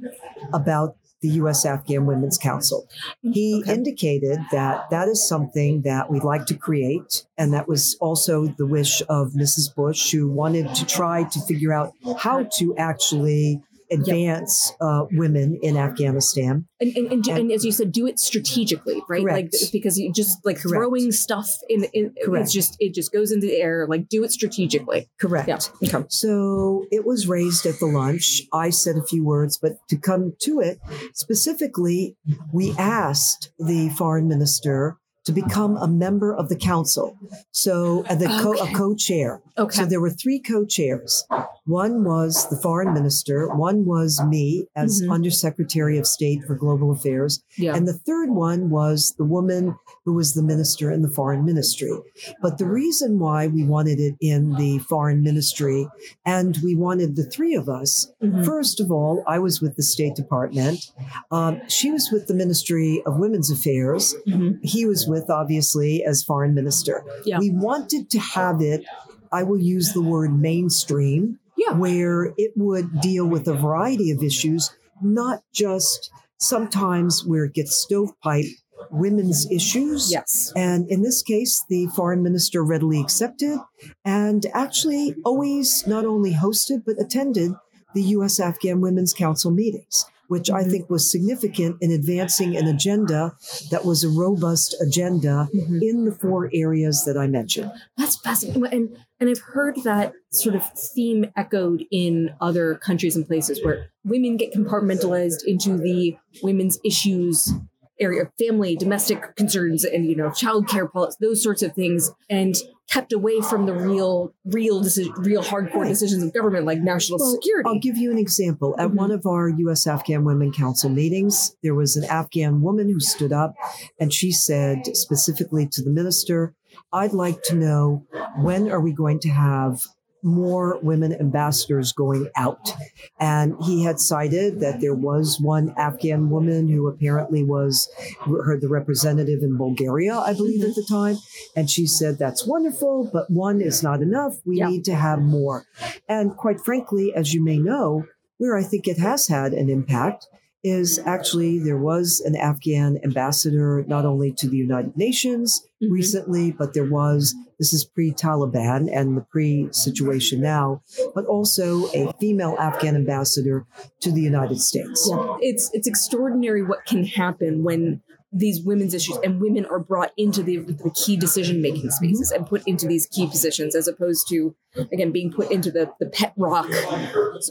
about 0.53 0.97
the 1.23 1.29
U.S. 1.33 1.67
Afghan 1.67 2.07
Women's 2.07 2.39
Council. 2.39 2.89
He 3.21 3.61
Okay. 3.63 3.75
indicated 3.75 4.39
that 4.53 4.89
that 4.91 5.07
is 5.09 5.29
something 5.29 5.83
that 5.83 6.11
we'd 6.11 6.25
like 6.25 6.47
to 6.47 6.55
create. 6.55 7.27
And 7.37 7.53
that 7.53 7.69
was 7.69 7.97
also 8.01 8.47
the 8.47 8.65
wish 8.67 9.03
of 9.09 9.33
Mrs. 9.33 9.75
Bush, 9.75 10.13
who 10.13 10.31
wanted 10.31 10.75
to 10.75 10.87
try 10.87 11.25
to 11.25 11.41
figure 11.43 11.75
out 11.75 11.93
how 12.17 12.45
to 12.59 12.75
actually 12.79 13.61
advance 13.91 14.73
uh, 14.81 15.05
women 15.13 15.59
in 15.63 15.77
Afghanistan. 15.77 16.67
And 16.81 16.97
and, 16.97 17.13
and, 17.13 17.29
And- 17.29 17.39
and 17.39 17.53
as 17.53 17.65
you 17.65 17.73
said, 17.73 17.93
do 17.93 18.07
it 18.07 18.19
strategically, 18.19 19.03
right? 19.09 19.23
Correct. 19.23 19.55
Like 19.61 19.73
because 19.73 19.99
you 19.99 20.13
just 20.13 20.39
like 20.45 20.57
Correct. 20.59 20.75
throwing 20.75 21.13
stuff 21.13 21.49
in, 21.69 21.85
in 21.93 22.15
it's 22.17 22.53
just 22.53 22.77
it 22.81 22.95
just 22.95 23.13
goes 23.13 23.33
into 23.33 23.47
the 23.47 23.57
air. 23.61 23.87
Like 23.89 24.09
do 24.09 24.25
it 24.25 24.33
strategically. 24.33 25.09
Correct. 25.21 25.49
Yeah. 25.49 25.59
Okay. 25.97 26.07
So 26.09 26.87
it 26.91 27.05
was 27.05 27.29
raised 27.29 27.67
at 27.67 27.79
the 27.79 27.87
lunch. 27.87 28.43
I 28.53 28.71
said 28.71 28.97
a 28.97 29.03
few 29.05 29.25
words, 29.25 29.59
but 29.59 29.73
to 29.89 29.97
come 29.97 30.35
to 30.43 30.61
it, 30.61 30.79
specifically, 31.15 32.17
we 32.53 32.73
asked 32.79 33.53
the 33.59 33.89
foreign 33.91 34.29
minister 34.29 34.97
to 35.25 35.33
become 35.33 35.77
a 35.77 35.87
member 35.87 36.35
of 36.35 36.49
the 36.49 36.57
council. 36.57 37.17
So 37.53 38.05
uh, 38.09 38.15
the 38.15 38.27
co- 38.27 38.55
a 38.55 38.73
co-chair. 38.75 39.41
Okay. 39.59 39.77
So 39.77 39.85
there 39.87 40.01
were 40.01 40.11
three 40.11 40.39
co-chairs. 40.39 41.27
One 41.67 42.05
was 42.05 42.49
the 42.49 42.57
foreign 42.57 42.95
minister. 42.95 43.49
One 43.55 43.85
was 43.85 44.21
me 44.25 44.67
as 44.75 45.03
Mhm. 45.03 45.13
undersecretary 45.13 45.99
of 45.99 46.07
state 46.07 46.45
for 46.45 46.55
global 46.55 46.91
affairs. 46.91 47.43
yeah. 47.59 47.75
And 47.77 47.87
the 47.87 47.93
third 47.93 48.31
one 48.31 48.71
was 48.71 49.15
the 49.19 49.25
woman 49.25 49.77
who 50.05 50.15
was 50.15 50.33
the 50.35 50.43
minister 50.43 50.91
in 50.91 51.03
the 51.03 51.09
foreign 51.11 51.45
ministry. 51.45 51.93
But 52.41 52.59
the 52.59 52.67
reason 52.67 53.19
why 53.19 53.47
we 53.49 53.65
wanted 53.65 54.01
it 54.01 54.15
in 54.21 54.55
the 54.57 54.79
foreign 54.79 55.23
ministry 55.23 55.87
and 56.25 56.57
we 56.65 56.75
wanted 56.75 57.17
the 57.17 57.25
three 57.25 57.55
of 57.55 57.69
us, 57.69 58.11
Mhm. 58.23 58.45
first 58.45 58.81
of 58.81 58.91
all, 58.91 59.23
I 59.27 59.39
was 59.39 59.61
with 59.61 59.77
the 59.77 59.83
State 59.83 60.15
Department. 60.15 60.91
Um, 61.31 61.61
she 61.69 61.91
was 61.91 62.11
with 62.11 62.27
the 62.29 62.35
Ministry 62.35 63.03
of 63.05 63.19
Women's 63.19 63.51
Affairs. 63.51 64.15
Mhm. 64.27 64.59
He 64.63 64.87
was 64.87 65.07
with, 65.07 65.29
obviously, 65.29 66.03
as 66.03 66.23
foreign 66.23 66.55
minister. 66.55 67.05
Yeah. 67.25 67.39
We 67.39 67.51
wanted 67.51 68.11
to 68.11 68.19
have 68.19 68.61
it, 68.63 68.85
I 69.33 69.43
will 69.43 69.61
use 69.61 69.93
the 69.93 70.03
word 70.03 70.37
mainstream, 70.39 71.39
Yeah. 71.59 71.75
where 71.77 72.33
it 72.39 72.53
would 72.57 73.01
deal 73.01 73.27
with 73.27 73.47
a 73.49 73.55
variety 73.55 74.11
of 74.11 74.23
issues, 74.23 74.71
not 75.03 75.43
just 75.53 76.11
sometimes 76.39 77.25
where 77.27 77.45
it 77.45 77.53
gets 77.55 77.87
stovepiped 77.87 78.57
women's 78.91 79.51
issues. 79.51 80.11
Yes. 80.11 80.53
And 80.57 80.89
in 80.89 81.03
this 81.03 81.23
case, 81.23 81.65
the 81.69 81.87
foreign 81.89 82.23
minister 82.23 82.63
readily 82.65 83.01
accepted 83.01 83.59
and 84.05 84.45
actually 84.53 85.15
always 85.25 85.87
not 85.87 86.05
only 86.05 86.33
hosted, 86.35 86.85
but 86.85 87.01
attended 87.01 87.53
the 87.95 88.03
U.S. 88.03 88.39
Afghan 88.41 88.81
Women's 88.81 89.13
Council 89.13 89.51
meetings, 89.51 90.07
which 90.29 90.49
I 90.49 90.63
Mhm. 90.63 90.71
think 90.71 90.91
was 90.91 91.11
significant 91.11 91.77
in 91.81 91.91
advancing 91.91 92.57
an 92.57 92.67
agenda 92.69 93.37
that 93.73 93.85
was 93.85 94.05
a 94.05 94.09
robust 94.09 94.77
agenda 94.81 95.49
Mhm. 95.53 95.83
in 95.83 96.05
the 96.05 96.13
four 96.13 96.49
areas 96.55 97.05
that 97.05 97.17
I 97.17 97.27
mentioned. 97.27 97.71
That's 97.97 98.17
fascinating. 98.17 98.65
And 98.67 98.97
and 99.23 99.29
I've 99.29 99.41
heard 99.41 99.77
that 99.85 100.15
sort 100.31 100.55
of 100.55 100.63
theme 100.73 101.27
echoed 101.37 101.85
in 101.91 102.31
other 102.41 102.77
countries 102.77 103.17
and 103.17 103.27
places 103.27 103.63
where 103.63 103.89
women 104.03 104.39
get 104.39 104.55
compartmentalized 104.55 105.45
into 105.45 105.77
the 105.77 106.17
women's 106.43 106.79
issues 106.85 107.53
area, 108.01 108.23
of 108.23 108.29
family, 108.39 108.77
domestic 108.77 109.37
concerns, 109.37 109.85
and 109.85 110.07
you 110.07 110.17
know, 110.17 110.29
childcare 110.31 110.91
policy, 110.91 111.17
those 111.21 111.43
sorts 111.43 111.63
of 111.63 111.75
things, 111.75 112.11
and 112.29 112.55
kept 112.89 113.13
away 113.13 113.41
from 113.41 113.67
the 113.67 113.73
real, 113.75 114.35
real 114.45 114.83
real 115.19 115.43
hardcore 115.45 115.87
decisions 115.87 116.23
of 116.25 116.33
government 116.33 116.67
like 116.67 116.81
national 116.81 117.19
Well, 117.21 117.33
security. 117.33 117.69
I'll 117.69 117.79
give 117.79 117.97
you 117.97 118.11
an 118.11 118.19
example. 118.19 118.75
At 118.79 118.91
Mhm. 118.91 118.95
one 118.95 119.11
of 119.13 119.27
our 119.27 119.49
U.S. 119.49 119.87
Afghan 119.87 120.25
Women 120.25 120.51
Council 120.53 120.91
meetings, 120.91 121.55
there 121.63 121.75
was 121.75 121.97
an 121.97 122.05
Afghan 122.05 122.63
woman 122.63 122.89
who 122.91 122.99
stood 122.99 123.33
up 123.33 123.55
and 124.01 124.13
she 124.13 124.33
said 124.33 124.97
specifically 124.97 125.69
to 125.71 125.83
the 125.83 125.91
minister, 125.91 126.55
I'd 126.93 127.13
like 127.13 127.43
to 127.45 127.55
know 127.55 128.07
when 128.41 128.71
are 128.71 128.81
we 128.81 128.93
going 128.93 129.21
to 129.21 129.29
have 129.29 129.83
more 130.23 130.79
women 130.83 131.13
ambassadors 131.13 131.93
going 131.93 132.29
out? 132.37 132.73
And 133.19 133.55
he 133.65 133.85
had 133.85 134.01
cited 134.01 134.61
that 134.61 134.81
there 134.81 134.95
was 134.95 135.39
one 135.41 135.75
Afghan 135.77 136.31
woman 136.31 136.69
who 136.69 136.89
apparently 136.89 137.45
was 137.45 137.89
her 138.25 138.59
the 138.59 138.69
representative 138.69 139.43
in 139.43 139.57
Bulgaria, 139.57 140.15
I 140.15 140.35
believe 140.35 140.63
at 140.63 140.75
the 140.75 140.83
mm-hmm. 140.83 140.95
time. 140.95 141.17
And 141.57 141.71
she 141.71 141.87
said, 141.87 142.19
That's 142.19 142.47
wonderful, 142.47 143.11
but 143.13 143.31
one 143.31 143.61
is 143.61 143.83
not 143.83 144.03
enough. 144.03 144.35
We 144.45 144.59
Yeah. 144.59 144.69
need 144.69 144.85
to 144.87 144.95
have 144.95 145.21
more. 145.21 145.65
And 146.09 146.37
quite 146.37 146.61
frankly, 146.61 147.13
as 147.15 147.35
you 147.35 147.43
may 147.43 147.59
know, 147.59 148.05
where 148.39 148.57
I 148.57 148.63
think 148.63 148.89
it 148.89 148.99
has 148.99 149.29
had 149.29 149.53
an 149.53 149.69
impact 149.69 150.27
is 150.63 150.99
actually 151.07 151.59
there 151.59 151.79
was 151.79 152.21
an 152.25 152.37
Afghan 152.37 152.99
ambassador 153.03 153.85
not 153.89 154.05
only 154.05 154.31
to 154.33 154.49
the 154.49 154.57
United 154.59 154.97
Nations 154.97 155.67
Mhm. 155.83 155.91
recently, 155.91 156.53
but 156.53 156.75
there 156.75 156.85
was, 156.85 157.35
this 157.59 157.73
is 157.73 157.85
pre 157.85 158.13
Taliban 158.13 158.89
and 158.93 159.17
the 159.17 159.23
pre 159.23 159.69
situation 159.73 160.41
now, 160.43 160.83
but 161.15 161.25
also 161.25 161.87
a 161.95 162.13
female 162.21 162.57
Afghan 162.59 162.95
ambassador 162.95 163.65
to 164.01 164.13
the 164.13 164.21
United 164.21 164.59
States. 164.61 165.09
Yeah. 165.11 165.37
It's 165.41 165.71
it's 165.73 165.87
extraordinary 165.89 166.63
what 166.63 166.85
can 166.85 167.05
happen 167.05 167.63
when 167.65 168.03
these 168.33 168.63
women's 168.63 168.95
issues 168.95 169.17
and 169.25 169.41
women 169.41 169.67
are 169.67 169.81
brought 169.81 170.13
into 170.17 170.43
the, 170.43 170.59
the 170.59 170.91
key 170.91 171.17
decision 171.17 171.61
making 171.61 171.91
spaces 171.91 172.31
and 172.31 172.47
put 172.47 172.63
into 172.67 172.87
these 172.87 173.07
key 173.07 173.27
positions 173.27 173.75
as 173.75 173.89
opposed 173.89 174.29
to 174.29 174.55
again 174.93 175.11
being 175.11 175.33
put 175.33 175.51
into 175.51 175.71
the, 175.71 175.91
the 175.99 176.07
pet 176.07 176.33
rock 176.37 176.69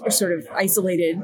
sort 0.09 0.31
of 0.31 0.47
isolated 0.55 1.21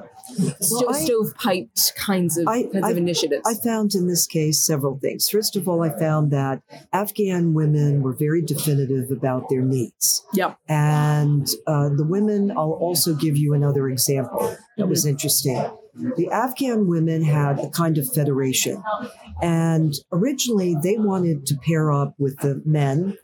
sto- 0.59 0.88
stovepiped 0.89 1.95
kinds 1.95 2.38
of 2.38 2.47
I- 2.47 2.63
kinds 2.63 2.83
I- 2.83 2.91
of 2.91 2.97
initiatives 2.97 3.43
I 3.47 3.53
found 3.63 3.95
in 3.95 4.07
this 4.07 4.27
case 4.27 4.59
several 4.59 5.00
things. 5.00 5.29
First 5.29 5.55
of 5.55 5.67
all, 5.69 5.81
I 5.83 5.89
found 5.97 6.31
that 6.31 6.62
Afghan 6.91 7.53
women 7.53 8.01
were 8.01 8.13
very 8.13 8.41
definitive 8.41 9.09
about 9.12 9.47
their 9.50 9.62
needs. 9.62 10.25
yeah 10.33 10.55
And 10.67 11.47
uh, 11.65 11.89
the 11.89 12.03
women, 12.05 12.51
I'll 12.51 12.71
also 12.71 13.13
give 13.15 13.38
you 13.38 13.53
another 13.53 13.88
example 13.89 14.55
that 14.77 14.88
was 14.88 15.05
interesting. 15.05 15.63
the 16.17 16.29
Afghan 16.29 16.88
women 16.88 17.24
had 17.24 17.59
a 17.59 17.69
kind 17.69 17.97
of 17.97 18.12
federation. 18.13 18.83
And 19.41 19.93
originally, 20.11 20.75
they 20.81 20.97
wanted 20.97 21.45
to 21.47 21.55
pair 21.57 21.91
up 21.91 22.15
with 22.17 22.37
the 22.39 22.61
men 22.65 23.17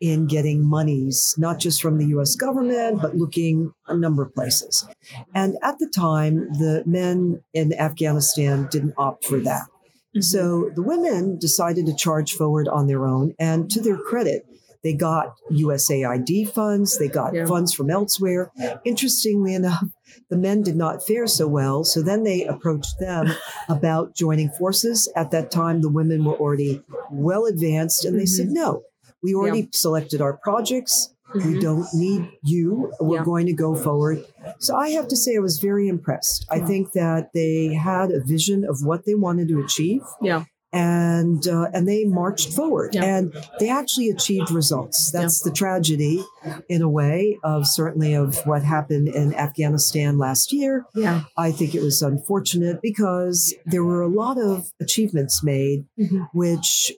in 0.00 0.26
getting 0.26 0.64
monies, 0.64 1.34
not 1.38 1.58
just 1.58 1.82
from 1.82 1.98
the 1.98 2.06
US 2.18 2.36
government, 2.36 3.00
but 3.00 3.16
looking 3.16 3.72
a 3.86 3.96
number 3.96 4.22
of 4.22 4.34
places. 4.34 4.86
And 5.34 5.56
at 5.62 5.78
the 5.78 5.88
time, 5.88 6.52
the 6.52 6.82
men 6.86 7.42
in 7.52 7.72
Afghanistan 7.72 8.68
didn't 8.70 8.94
opt 8.96 9.24
for 9.24 9.38
that. 9.40 9.62
Mm-hmm. 9.62 10.20
So 10.20 10.70
the 10.74 10.82
women 10.82 11.38
decided 11.38 11.86
to 11.86 11.94
charge 11.94 12.32
forward 12.32 12.68
on 12.68 12.86
their 12.86 13.06
own. 13.06 13.34
And 13.38 13.70
to 13.70 13.80
their 13.80 13.96
credit, 13.96 14.46
they 14.86 14.92
got 14.92 15.36
USAID 15.50 16.48
funds, 16.48 16.96
they 16.96 17.08
got 17.08 17.34
yeah. 17.34 17.44
funds 17.44 17.74
from 17.74 17.90
elsewhere. 17.90 18.52
Interestingly 18.84 19.52
enough, 19.52 19.82
the 20.30 20.36
men 20.36 20.62
did 20.62 20.76
not 20.76 21.04
fare 21.04 21.26
so 21.26 21.48
well. 21.48 21.82
So 21.82 22.02
then 22.02 22.22
they 22.22 22.44
approached 22.44 23.00
them 23.00 23.26
about 23.68 24.14
joining 24.14 24.48
forces. 24.50 25.10
At 25.16 25.32
that 25.32 25.50
time, 25.50 25.82
the 25.82 25.88
women 25.88 26.24
were 26.24 26.36
already 26.36 26.84
well 27.10 27.46
advanced 27.46 28.04
and 28.04 28.16
they 28.16 28.26
mm-hmm. 28.26 28.44
said, 28.44 28.48
no, 28.50 28.82
we 29.24 29.34
already 29.34 29.62
yeah. 29.62 29.68
selected 29.72 30.20
our 30.20 30.34
projects. 30.34 31.12
Mm-hmm. 31.34 31.54
We 31.54 31.58
don't 31.58 31.88
need 31.92 32.30
you. 32.44 32.92
We're 33.00 33.18
yeah. 33.18 33.24
going 33.24 33.46
to 33.46 33.52
go 33.54 33.74
forward. 33.74 34.24
So 34.60 34.76
I 34.76 34.90
have 34.90 35.08
to 35.08 35.16
say, 35.16 35.34
I 35.34 35.40
was 35.40 35.58
very 35.58 35.88
impressed. 35.88 36.46
I 36.48 36.60
think 36.60 36.92
that 36.92 37.30
they 37.34 37.74
had 37.74 38.12
a 38.12 38.22
vision 38.22 38.64
of 38.64 38.84
what 38.84 39.04
they 39.04 39.16
wanted 39.16 39.48
to 39.48 39.58
achieve. 39.58 40.02
Yeah 40.22 40.44
and 40.76 41.48
uh, 41.48 41.68
and 41.72 41.88
they 41.88 42.04
marched 42.04 42.52
forward 42.52 42.94
yeah. 42.94 43.02
and 43.02 43.34
they 43.58 43.70
actually 43.70 44.10
achieved 44.10 44.50
results 44.50 45.10
that's 45.10 45.40
yeah. 45.40 45.50
the 45.50 45.56
tragedy 45.56 46.22
in 46.68 46.82
a 46.82 46.88
way 46.88 47.38
of 47.42 47.66
certainly 47.66 48.12
of 48.12 48.36
what 48.46 48.62
happened 48.62 49.08
in 49.08 49.32
afghanistan 49.34 50.18
last 50.18 50.52
year 50.52 50.84
yeah 50.94 51.22
i 51.38 51.50
think 51.50 51.74
it 51.74 51.82
was 51.82 52.02
unfortunate 52.02 52.80
because 52.82 53.54
there 53.64 53.82
were 53.82 54.02
a 54.02 54.08
lot 54.08 54.38
of 54.38 54.70
achievements 54.80 55.42
made 55.42 55.86
mm-hmm. 55.98 56.24
which 56.34 56.92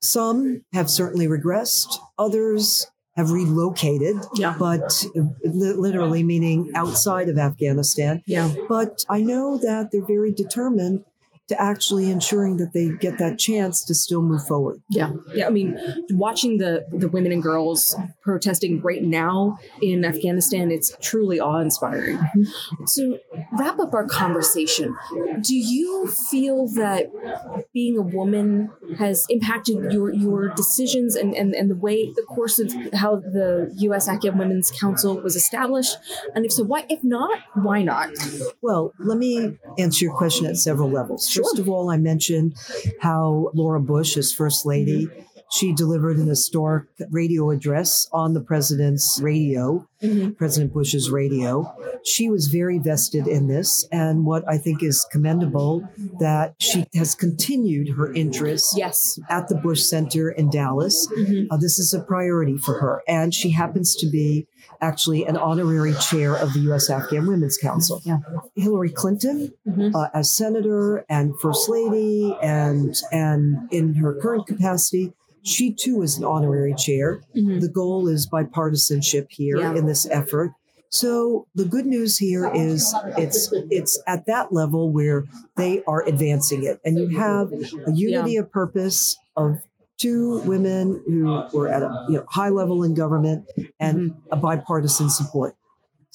some 0.00 0.64
have 0.72 0.90
certainly 0.90 1.28
regressed 1.28 1.98
others 2.18 2.88
have 3.16 3.32
relocated, 3.32 4.16
yeah. 4.36 4.54
but 4.56 5.04
literally 5.42 6.22
meaning 6.22 6.70
outside 6.76 7.28
of 7.28 7.36
Afghanistan. 7.36 8.22
Yeah. 8.28 8.54
But 8.68 9.04
I 9.08 9.22
know 9.22 9.58
that 9.58 9.90
they're 9.90 10.06
very 10.06 10.30
determined 10.32 11.04
to 11.48 11.60
actually 11.60 12.10
ensuring 12.10 12.58
that 12.58 12.72
they 12.74 12.90
get 12.90 13.18
that 13.18 13.38
chance 13.38 13.82
to 13.84 13.94
still 13.94 14.22
move 14.22 14.46
forward. 14.46 14.82
Yeah. 14.90 15.12
Yeah. 15.34 15.46
I 15.46 15.50
mean, 15.50 15.78
watching 16.10 16.58
the, 16.58 16.84
the 16.92 17.08
women 17.08 17.32
and 17.32 17.42
girls 17.42 17.96
protesting 18.22 18.82
right 18.82 19.02
now 19.02 19.58
in 19.80 20.04
Afghanistan, 20.04 20.70
it's 20.70 20.94
truly 21.00 21.40
awe 21.40 21.60
inspiring. 21.60 22.18
Mm-hmm. 22.18 22.84
So, 22.86 23.18
wrap 23.58 23.78
up 23.78 23.94
our 23.94 24.06
conversation. 24.06 24.94
Do 25.40 25.56
you 25.56 26.06
feel 26.06 26.68
that 26.74 27.06
being 27.72 27.96
a 27.96 28.02
woman 28.02 28.70
has 28.98 29.24
impacted 29.30 29.90
your, 29.90 30.12
your 30.12 30.50
decisions 30.50 31.16
and, 31.16 31.34
and, 31.34 31.54
and 31.54 31.70
the 31.70 31.76
way, 31.76 32.12
the 32.14 32.22
course 32.22 32.58
of 32.58 32.72
how 32.92 33.16
the 33.16 33.72
U.S. 33.78 34.06
Afghan 34.08 34.36
Women's 34.36 34.70
Council 34.70 35.20
was 35.20 35.34
established? 35.34 35.96
And 36.34 36.44
if 36.44 36.52
so, 36.52 36.64
why? 36.64 36.84
If 36.90 37.02
not, 37.02 37.38
why 37.54 37.82
not? 37.82 38.10
Well, 38.60 38.92
let 38.98 39.16
me 39.16 39.56
answer 39.78 40.04
your 40.04 40.14
question 40.14 40.46
at 40.46 40.56
several 40.58 40.90
levels. 40.90 41.37
First 41.38 41.58
of 41.58 41.68
all, 41.68 41.90
I 41.90 41.96
mentioned 41.96 42.54
how 43.00 43.50
Laura 43.54 43.80
Bush, 43.80 44.16
as 44.16 44.32
First 44.32 44.66
Lady, 44.66 45.06
mm-hmm. 45.06 45.20
She 45.50 45.72
delivered 45.72 46.18
an 46.18 46.26
historic 46.26 46.86
radio 47.10 47.50
address 47.50 48.06
on 48.12 48.34
the 48.34 48.40
president's 48.40 49.18
radio, 49.22 49.86
mm-hmm. 50.02 50.32
President 50.32 50.74
Bush's 50.74 51.10
radio. 51.10 51.74
She 52.04 52.28
was 52.28 52.48
very 52.48 52.78
vested 52.78 53.26
in 53.26 53.48
this, 53.48 53.86
and 53.90 54.26
what 54.26 54.46
I 54.48 54.58
think 54.58 54.82
is 54.82 55.06
commendable 55.10 55.88
that 56.20 56.54
she 56.58 56.84
has 56.94 57.14
continued 57.14 57.96
her 57.96 58.12
interest 58.12 58.74
yes. 58.76 59.18
at 59.30 59.48
the 59.48 59.54
Bush 59.54 59.82
Center 59.82 60.30
in 60.30 60.50
Dallas. 60.50 61.08
Mm-hmm. 61.08 61.52
Uh, 61.52 61.56
this 61.56 61.78
is 61.78 61.94
a 61.94 62.00
priority 62.00 62.58
for 62.58 62.78
her, 62.80 63.02
and 63.08 63.32
she 63.32 63.50
happens 63.50 63.96
to 63.96 64.10
be 64.10 64.46
actually 64.80 65.24
an 65.24 65.36
honorary 65.36 65.94
chair 65.94 66.36
of 66.36 66.52
the 66.52 66.60
U.S. 66.60 66.90
Afghan 66.90 67.26
Women's 67.26 67.56
Council. 67.56 68.00
Yeah. 68.04 68.18
Hillary 68.54 68.90
Clinton, 68.90 69.52
mm-hmm. 69.66 69.96
uh, 69.96 70.08
as 70.14 70.34
senator 70.34 71.04
and 71.08 71.38
first 71.40 71.68
lady, 71.68 72.36
and 72.42 72.94
and 73.10 73.72
in 73.72 73.94
her 73.94 74.14
current 74.20 74.46
capacity, 74.46 75.14
she 75.42 75.72
too 75.72 76.02
is 76.02 76.18
an 76.18 76.24
honorary 76.24 76.74
chair. 76.74 77.20
Mm-hmm. 77.36 77.60
The 77.60 77.68
goal 77.68 78.08
is 78.08 78.28
bipartisanship 78.28 79.26
here 79.30 79.58
yeah. 79.58 79.74
in 79.74 79.86
this 79.86 80.06
effort. 80.10 80.52
So 80.90 81.46
the 81.54 81.66
good 81.66 81.84
news 81.84 82.16
here 82.16 82.50
is 82.54 82.94
it's 83.18 83.52
it's 83.70 84.02
at 84.06 84.26
that 84.26 84.52
level 84.52 84.90
where 84.90 85.24
they 85.56 85.82
are 85.86 86.02
advancing 86.06 86.64
it, 86.64 86.80
and 86.84 86.98
you 86.98 87.18
have 87.18 87.52
a 87.52 87.92
unity 87.92 88.32
yeah. 88.32 88.40
of 88.40 88.50
purpose 88.50 89.18
of 89.36 89.58
two 89.98 90.40
women 90.42 91.02
who 91.06 91.44
were 91.52 91.68
at 91.68 91.82
a 91.82 92.06
you 92.08 92.16
know, 92.16 92.24
high 92.30 92.48
level 92.48 92.84
in 92.84 92.94
government 92.94 93.44
and 93.78 94.12
mm-hmm. 94.12 94.32
a 94.32 94.36
bipartisan 94.36 95.10
support. 95.10 95.56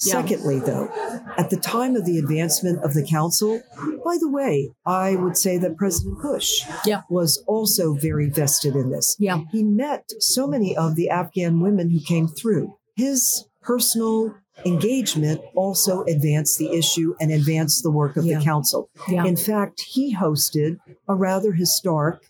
Yeah. 0.04 0.12
Secondly, 0.12 0.60
though, 0.60 0.90
at 1.36 1.50
the 1.50 1.56
time 1.56 1.96
of 1.96 2.04
the 2.04 2.18
advancement 2.18 2.82
of 2.84 2.94
the 2.94 3.06
council, 3.06 3.62
by 4.04 4.16
the 4.20 4.28
way, 4.28 4.70
I 4.86 5.16
would 5.16 5.36
say 5.36 5.58
that 5.58 5.76
President 5.76 6.20
Bush 6.22 6.62
yeah. 6.84 7.02
was 7.08 7.42
also 7.46 7.94
very 7.94 8.28
vested 8.28 8.74
in 8.74 8.90
this. 8.90 9.16
Yeah. 9.18 9.40
He 9.50 9.62
met 9.62 10.10
so 10.20 10.46
many 10.46 10.76
of 10.76 10.96
the 10.96 11.10
Afghan 11.10 11.60
women 11.60 11.90
who 11.90 12.00
came 12.00 12.28
through. 12.28 12.76
His 12.96 13.46
personal 13.62 14.34
engagement 14.64 15.40
also 15.54 16.04
advanced 16.04 16.58
the 16.58 16.72
issue 16.72 17.14
and 17.20 17.32
advanced 17.32 17.82
the 17.82 17.90
work 17.90 18.16
of 18.16 18.24
yeah. 18.24 18.38
the 18.38 18.44
council. 18.44 18.88
Yeah. 19.08 19.24
In 19.24 19.36
fact, 19.36 19.80
he 19.80 20.14
hosted 20.14 20.78
a 21.08 21.14
rather 21.14 21.52
historic 21.52 22.20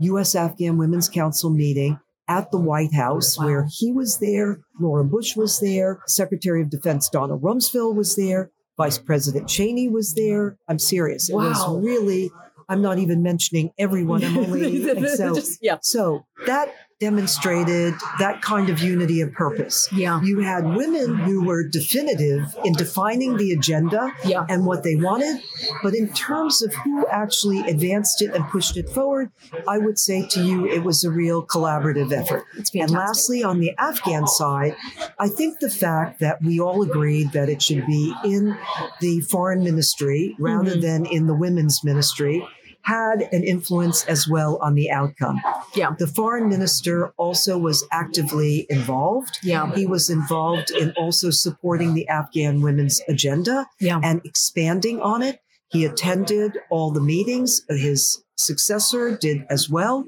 U.S. 0.00 0.34
Afghan 0.34 0.78
Women's 0.78 1.08
Council 1.08 1.50
meeting 1.50 1.98
at 2.28 2.50
the 2.50 2.58
White 2.58 2.94
House, 2.94 3.38
wow. 3.38 3.46
where 3.46 3.68
he 3.70 3.92
was 3.92 4.18
there, 4.18 4.60
Laura 4.78 5.04
Bush 5.04 5.34
was 5.34 5.60
there, 5.60 6.00
Secretary 6.06 6.62
of 6.62 6.70
Defense 6.70 7.08
Donald 7.08 7.42
Rumsfeld 7.42 7.94
was 7.94 8.16
there, 8.16 8.50
Vice 8.78 8.98
President 8.98 9.48
Cheney 9.48 9.88
was 9.88 10.14
there. 10.14 10.56
I'm 10.68 10.78
serious. 10.78 11.28
It 11.28 11.34
wow. 11.34 11.48
was 11.48 11.84
really, 11.84 12.30
I'm 12.68 12.80
not 12.80 12.98
even 12.98 13.22
mentioning 13.22 13.72
everyone. 13.76 14.24
I'm 14.24 14.38
only, 14.38 14.84
Just, 14.84 15.58
yeah. 15.62 15.78
so 15.82 16.24
that 16.46 16.72
demonstrated 17.00 17.94
that 18.18 18.42
kind 18.42 18.68
of 18.68 18.80
unity 18.80 19.20
of 19.20 19.32
purpose. 19.32 19.88
Yeah. 19.92 20.20
You 20.20 20.40
had 20.40 20.64
women 20.74 21.16
who 21.16 21.44
were 21.44 21.62
definitive 21.62 22.56
in 22.64 22.72
defining 22.72 23.36
the 23.36 23.52
agenda 23.52 24.12
yeah. 24.24 24.44
and 24.48 24.66
what 24.66 24.82
they 24.82 24.96
wanted, 24.96 25.40
but 25.82 25.94
in 25.94 26.12
terms 26.12 26.60
of 26.60 26.74
who 26.74 27.06
actually 27.06 27.60
advanced 27.60 28.20
it 28.20 28.34
and 28.34 28.44
pushed 28.48 28.76
it 28.76 28.88
forward, 28.88 29.30
I 29.68 29.78
would 29.78 29.98
say 29.98 30.26
to 30.26 30.42
you 30.42 30.66
it 30.66 30.82
was 30.82 31.04
a 31.04 31.10
real 31.10 31.46
collaborative 31.46 32.12
effort. 32.12 32.44
And 32.74 32.90
lastly, 32.90 33.44
on 33.44 33.60
the 33.60 33.74
Afghan 33.78 34.26
side, 34.26 34.74
I 35.20 35.28
think 35.28 35.60
the 35.60 35.70
fact 35.70 36.18
that 36.18 36.42
we 36.42 36.58
all 36.58 36.82
agreed 36.82 37.32
that 37.32 37.48
it 37.48 37.62
should 37.62 37.86
be 37.86 38.12
in 38.24 38.58
the 39.00 39.20
foreign 39.20 39.62
ministry 39.62 40.34
rather 40.38 40.72
mm-hmm. 40.72 40.80
than 40.80 41.06
in 41.06 41.26
the 41.28 41.34
women's 41.34 41.84
ministry 41.84 42.44
had 42.88 43.28
an 43.32 43.44
influence 43.44 44.06
as 44.06 44.26
well 44.26 44.58
on 44.62 44.74
the 44.74 44.90
outcome. 44.90 45.38
Yeah. 45.74 45.94
The 45.98 46.06
foreign 46.06 46.48
minister 46.48 47.12
also 47.18 47.58
was 47.58 47.86
actively 47.92 48.66
involved. 48.70 49.38
Yeah. 49.42 49.70
He 49.74 49.84
was 49.84 50.08
involved 50.08 50.70
in 50.70 50.92
also 50.96 51.30
supporting 51.30 51.92
the 51.92 52.08
Afghan 52.08 52.62
women's 52.62 53.02
agenda 53.06 53.66
yeah. 53.78 54.00
and 54.02 54.22
expanding 54.24 55.02
on 55.02 55.22
it. 55.22 55.38
He 55.70 55.84
attended 55.84 56.58
all 56.70 56.90
the 56.90 57.02
meetings. 57.02 57.60
His 57.68 58.24
successor 58.38 59.14
did 59.14 59.44
as 59.50 59.68
well. 59.68 60.06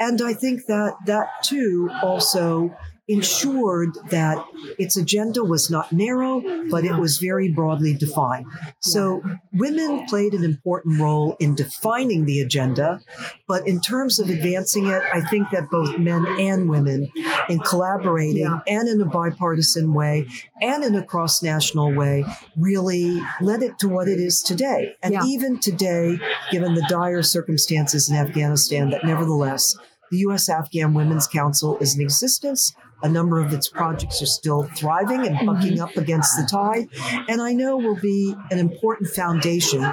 And 0.00 0.20
I 0.20 0.34
think 0.34 0.66
that 0.66 0.94
that 1.06 1.28
too 1.44 1.88
also 2.02 2.74
ensured 3.08 3.96
that 4.10 4.44
its 4.78 4.96
agenda 4.96 5.44
was 5.44 5.70
not 5.70 5.92
narrow, 5.92 6.42
but 6.70 6.84
it 6.84 6.94
was 6.94 7.18
very 7.18 7.52
broadly 7.52 7.94
defined. 7.94 8.46
So 8.80 9.22
women 9.52 10.06
played 10.06 10.34
an 10.34 10.42
important 10.42 11.00
role 11.00 11.36
in 11.38 11.54
defining 11.54 12.24
the 12.24 12.40
agenda, 12.40 13.00
but 13.46 13.66
in 13.66 13.80
terms 13.80 14.18
of 14.18 14.28
advancing 14.28 14.86
it, 14.86 15.02
I 15.12 15.20
think 15.20 15.50
that 15.50 15.70
both 15.70 15.98
men 15.98 16.26
and 16.40 16.68
women, 16.68 17.10
in 17.48 17.60
collaborating 17.60 18.42
yeah. 18.42 18.60
and 18.66 18.88
in 18.88 19.00
a 19.00 19.06
bipartisan 19.06 19.94
way 19.94 20.26
and 20.60 20.82
in 20.82 20.96
a 20.96 21.02
cross 21.02 21.42
national 21.42 21.94
way, 21.94 22.24
really 22.56 23.22
led 23.40 23.62
it 23.62 23.78
to 23.78 23.88
what 23.88 24.08
it 24.08 24.18
is 24.18 24.42
today. 24.42 24.94
And 25.02 25.14
yeah. 25.14 25.24
even 25.24 25.60
today, 25.60 26.18
given 26.50 26.74
the 26.74 26.84
dire 26.88 27.22
circumstances 27.22 28.10
in 28.10 28.16
Afghanistan, 28.16 28.90
that 28.90 29.04
nevertheless, 29.04 29.76
the 30.10 30.18
U.S. 30.18 30.48
Afghan 30.48 30.94
Women's 30.94 31.26
Council 31.26 31.78
is 31.78 31.96
in 31.96 32.02
existence. 32.02 32.74
A 33.02 33.08
number 33.08 33.40
of 33.40 33.52
its 33.52 33.68
projects 33.68 34.22
are 34.22 34.26
still 34.26 34.64
thriving 34.74 35.26
and 35.26 35.46
bucking 35.46 35.74
mm-hmm. 35.74 35.82
up 35.82 35.96
against 35.96 36.36
the 36.36 36.46
tide, 36.50 36.88
and 37.28 37.42
I 37.42 37.52
know 37.52 37.76
will 37.76 38.00
be 38.00 38.34
an 38.50 38.58
important 38.58 39.10
foundation 39.10 39.84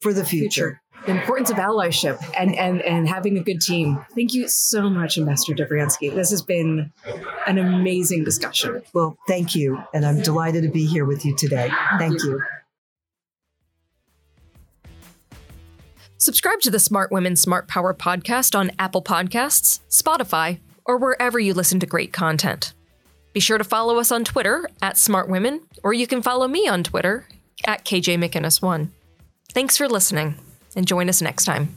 for 0.00 0.12
the 0.12 0.24
future. 0.24 0.80
future. 0.80 0.80
The 1.06 1.12
importance 1.12 1.50
of 1.50 1.56
allyship 1.56 2.18
and, 2.38 2.54
and, 2.54 2.80
and 2.80 3.06
having 3.06 3.36
a 3.36 3.42
good 3.42 3.60
team. 3.60 4.04
Thank 4.14 4.32
you 4.32 4.48
so 4.48 4.88
much, 4.88 5.18
Ambassador 5.18 5.64
Dobriansky. 5.64 6.14
This 6.14 6.30
has 6.30 6.40
been 6.40 6.92
an 7.46 7.58
amazing 7.58 8.24
discussion. 8.24 8.82
Well, 8.94 9.18
thank 9.28 9.54
you. 9.54 9.82
And 9.92 10.06
I'm 10.06 10.22
delighted 10.22 10.62
to 10.62 10.70
be 10.70 10.86
here 10.86 11.04
with 11.04 11.26
you 11.26 11.36
today. 11.36 11.68
Thank, 11.98 12.00
thank 12.00 12.22
you. 12.22 12.30
you. 12.30 12.42
Subscribe 16.24 16.60
to 16.60 16.70
the 16.70 16.80
Smart 16.80 17.12
Women 17.12 17.36
Smart 17.36 17.68
Power 17.68 17.92
podcast 17.92 18.58
on 18.58 18.70
Apple 18.78 19.02
Podcasts, 19.02 19.80
Spotify, 19.90 20.58
or 20.86 20.96
wherever 20.96 21.38
you 21.38 21.52
listen 21.52 21.78
to 21.80 21.86
great 21.86 22.14
content. 22.14 22.72
Be 23.34 23.40
sure 23.40 23.58
to 23.58 23.62
follow 23.62 23.98
us 23.98 24.10
on 24.10 24.24
Twitter 24.24 24.66
at 24.80 24.96
Smart 24.96 25.28
Women, 25.28 25.60
or 25.82 25.92
you 25.92 26.06
can 26.06 26.22
follow 26.22 26.48
me 26.48 26.66
on 26.66 26.82
Twitter 26.82 27.28
at 27.66 27.84
KJ 27.84 28.16
McInnis1. 28.16 28.88
Thanks 29.52 29.76
for 29.76 29.86
listening, 29.86 30.36
and 30.74 30.86
join 30.86 31.10
us 31.10 31.20
next 31.20 31.44
time. 31.44 31.68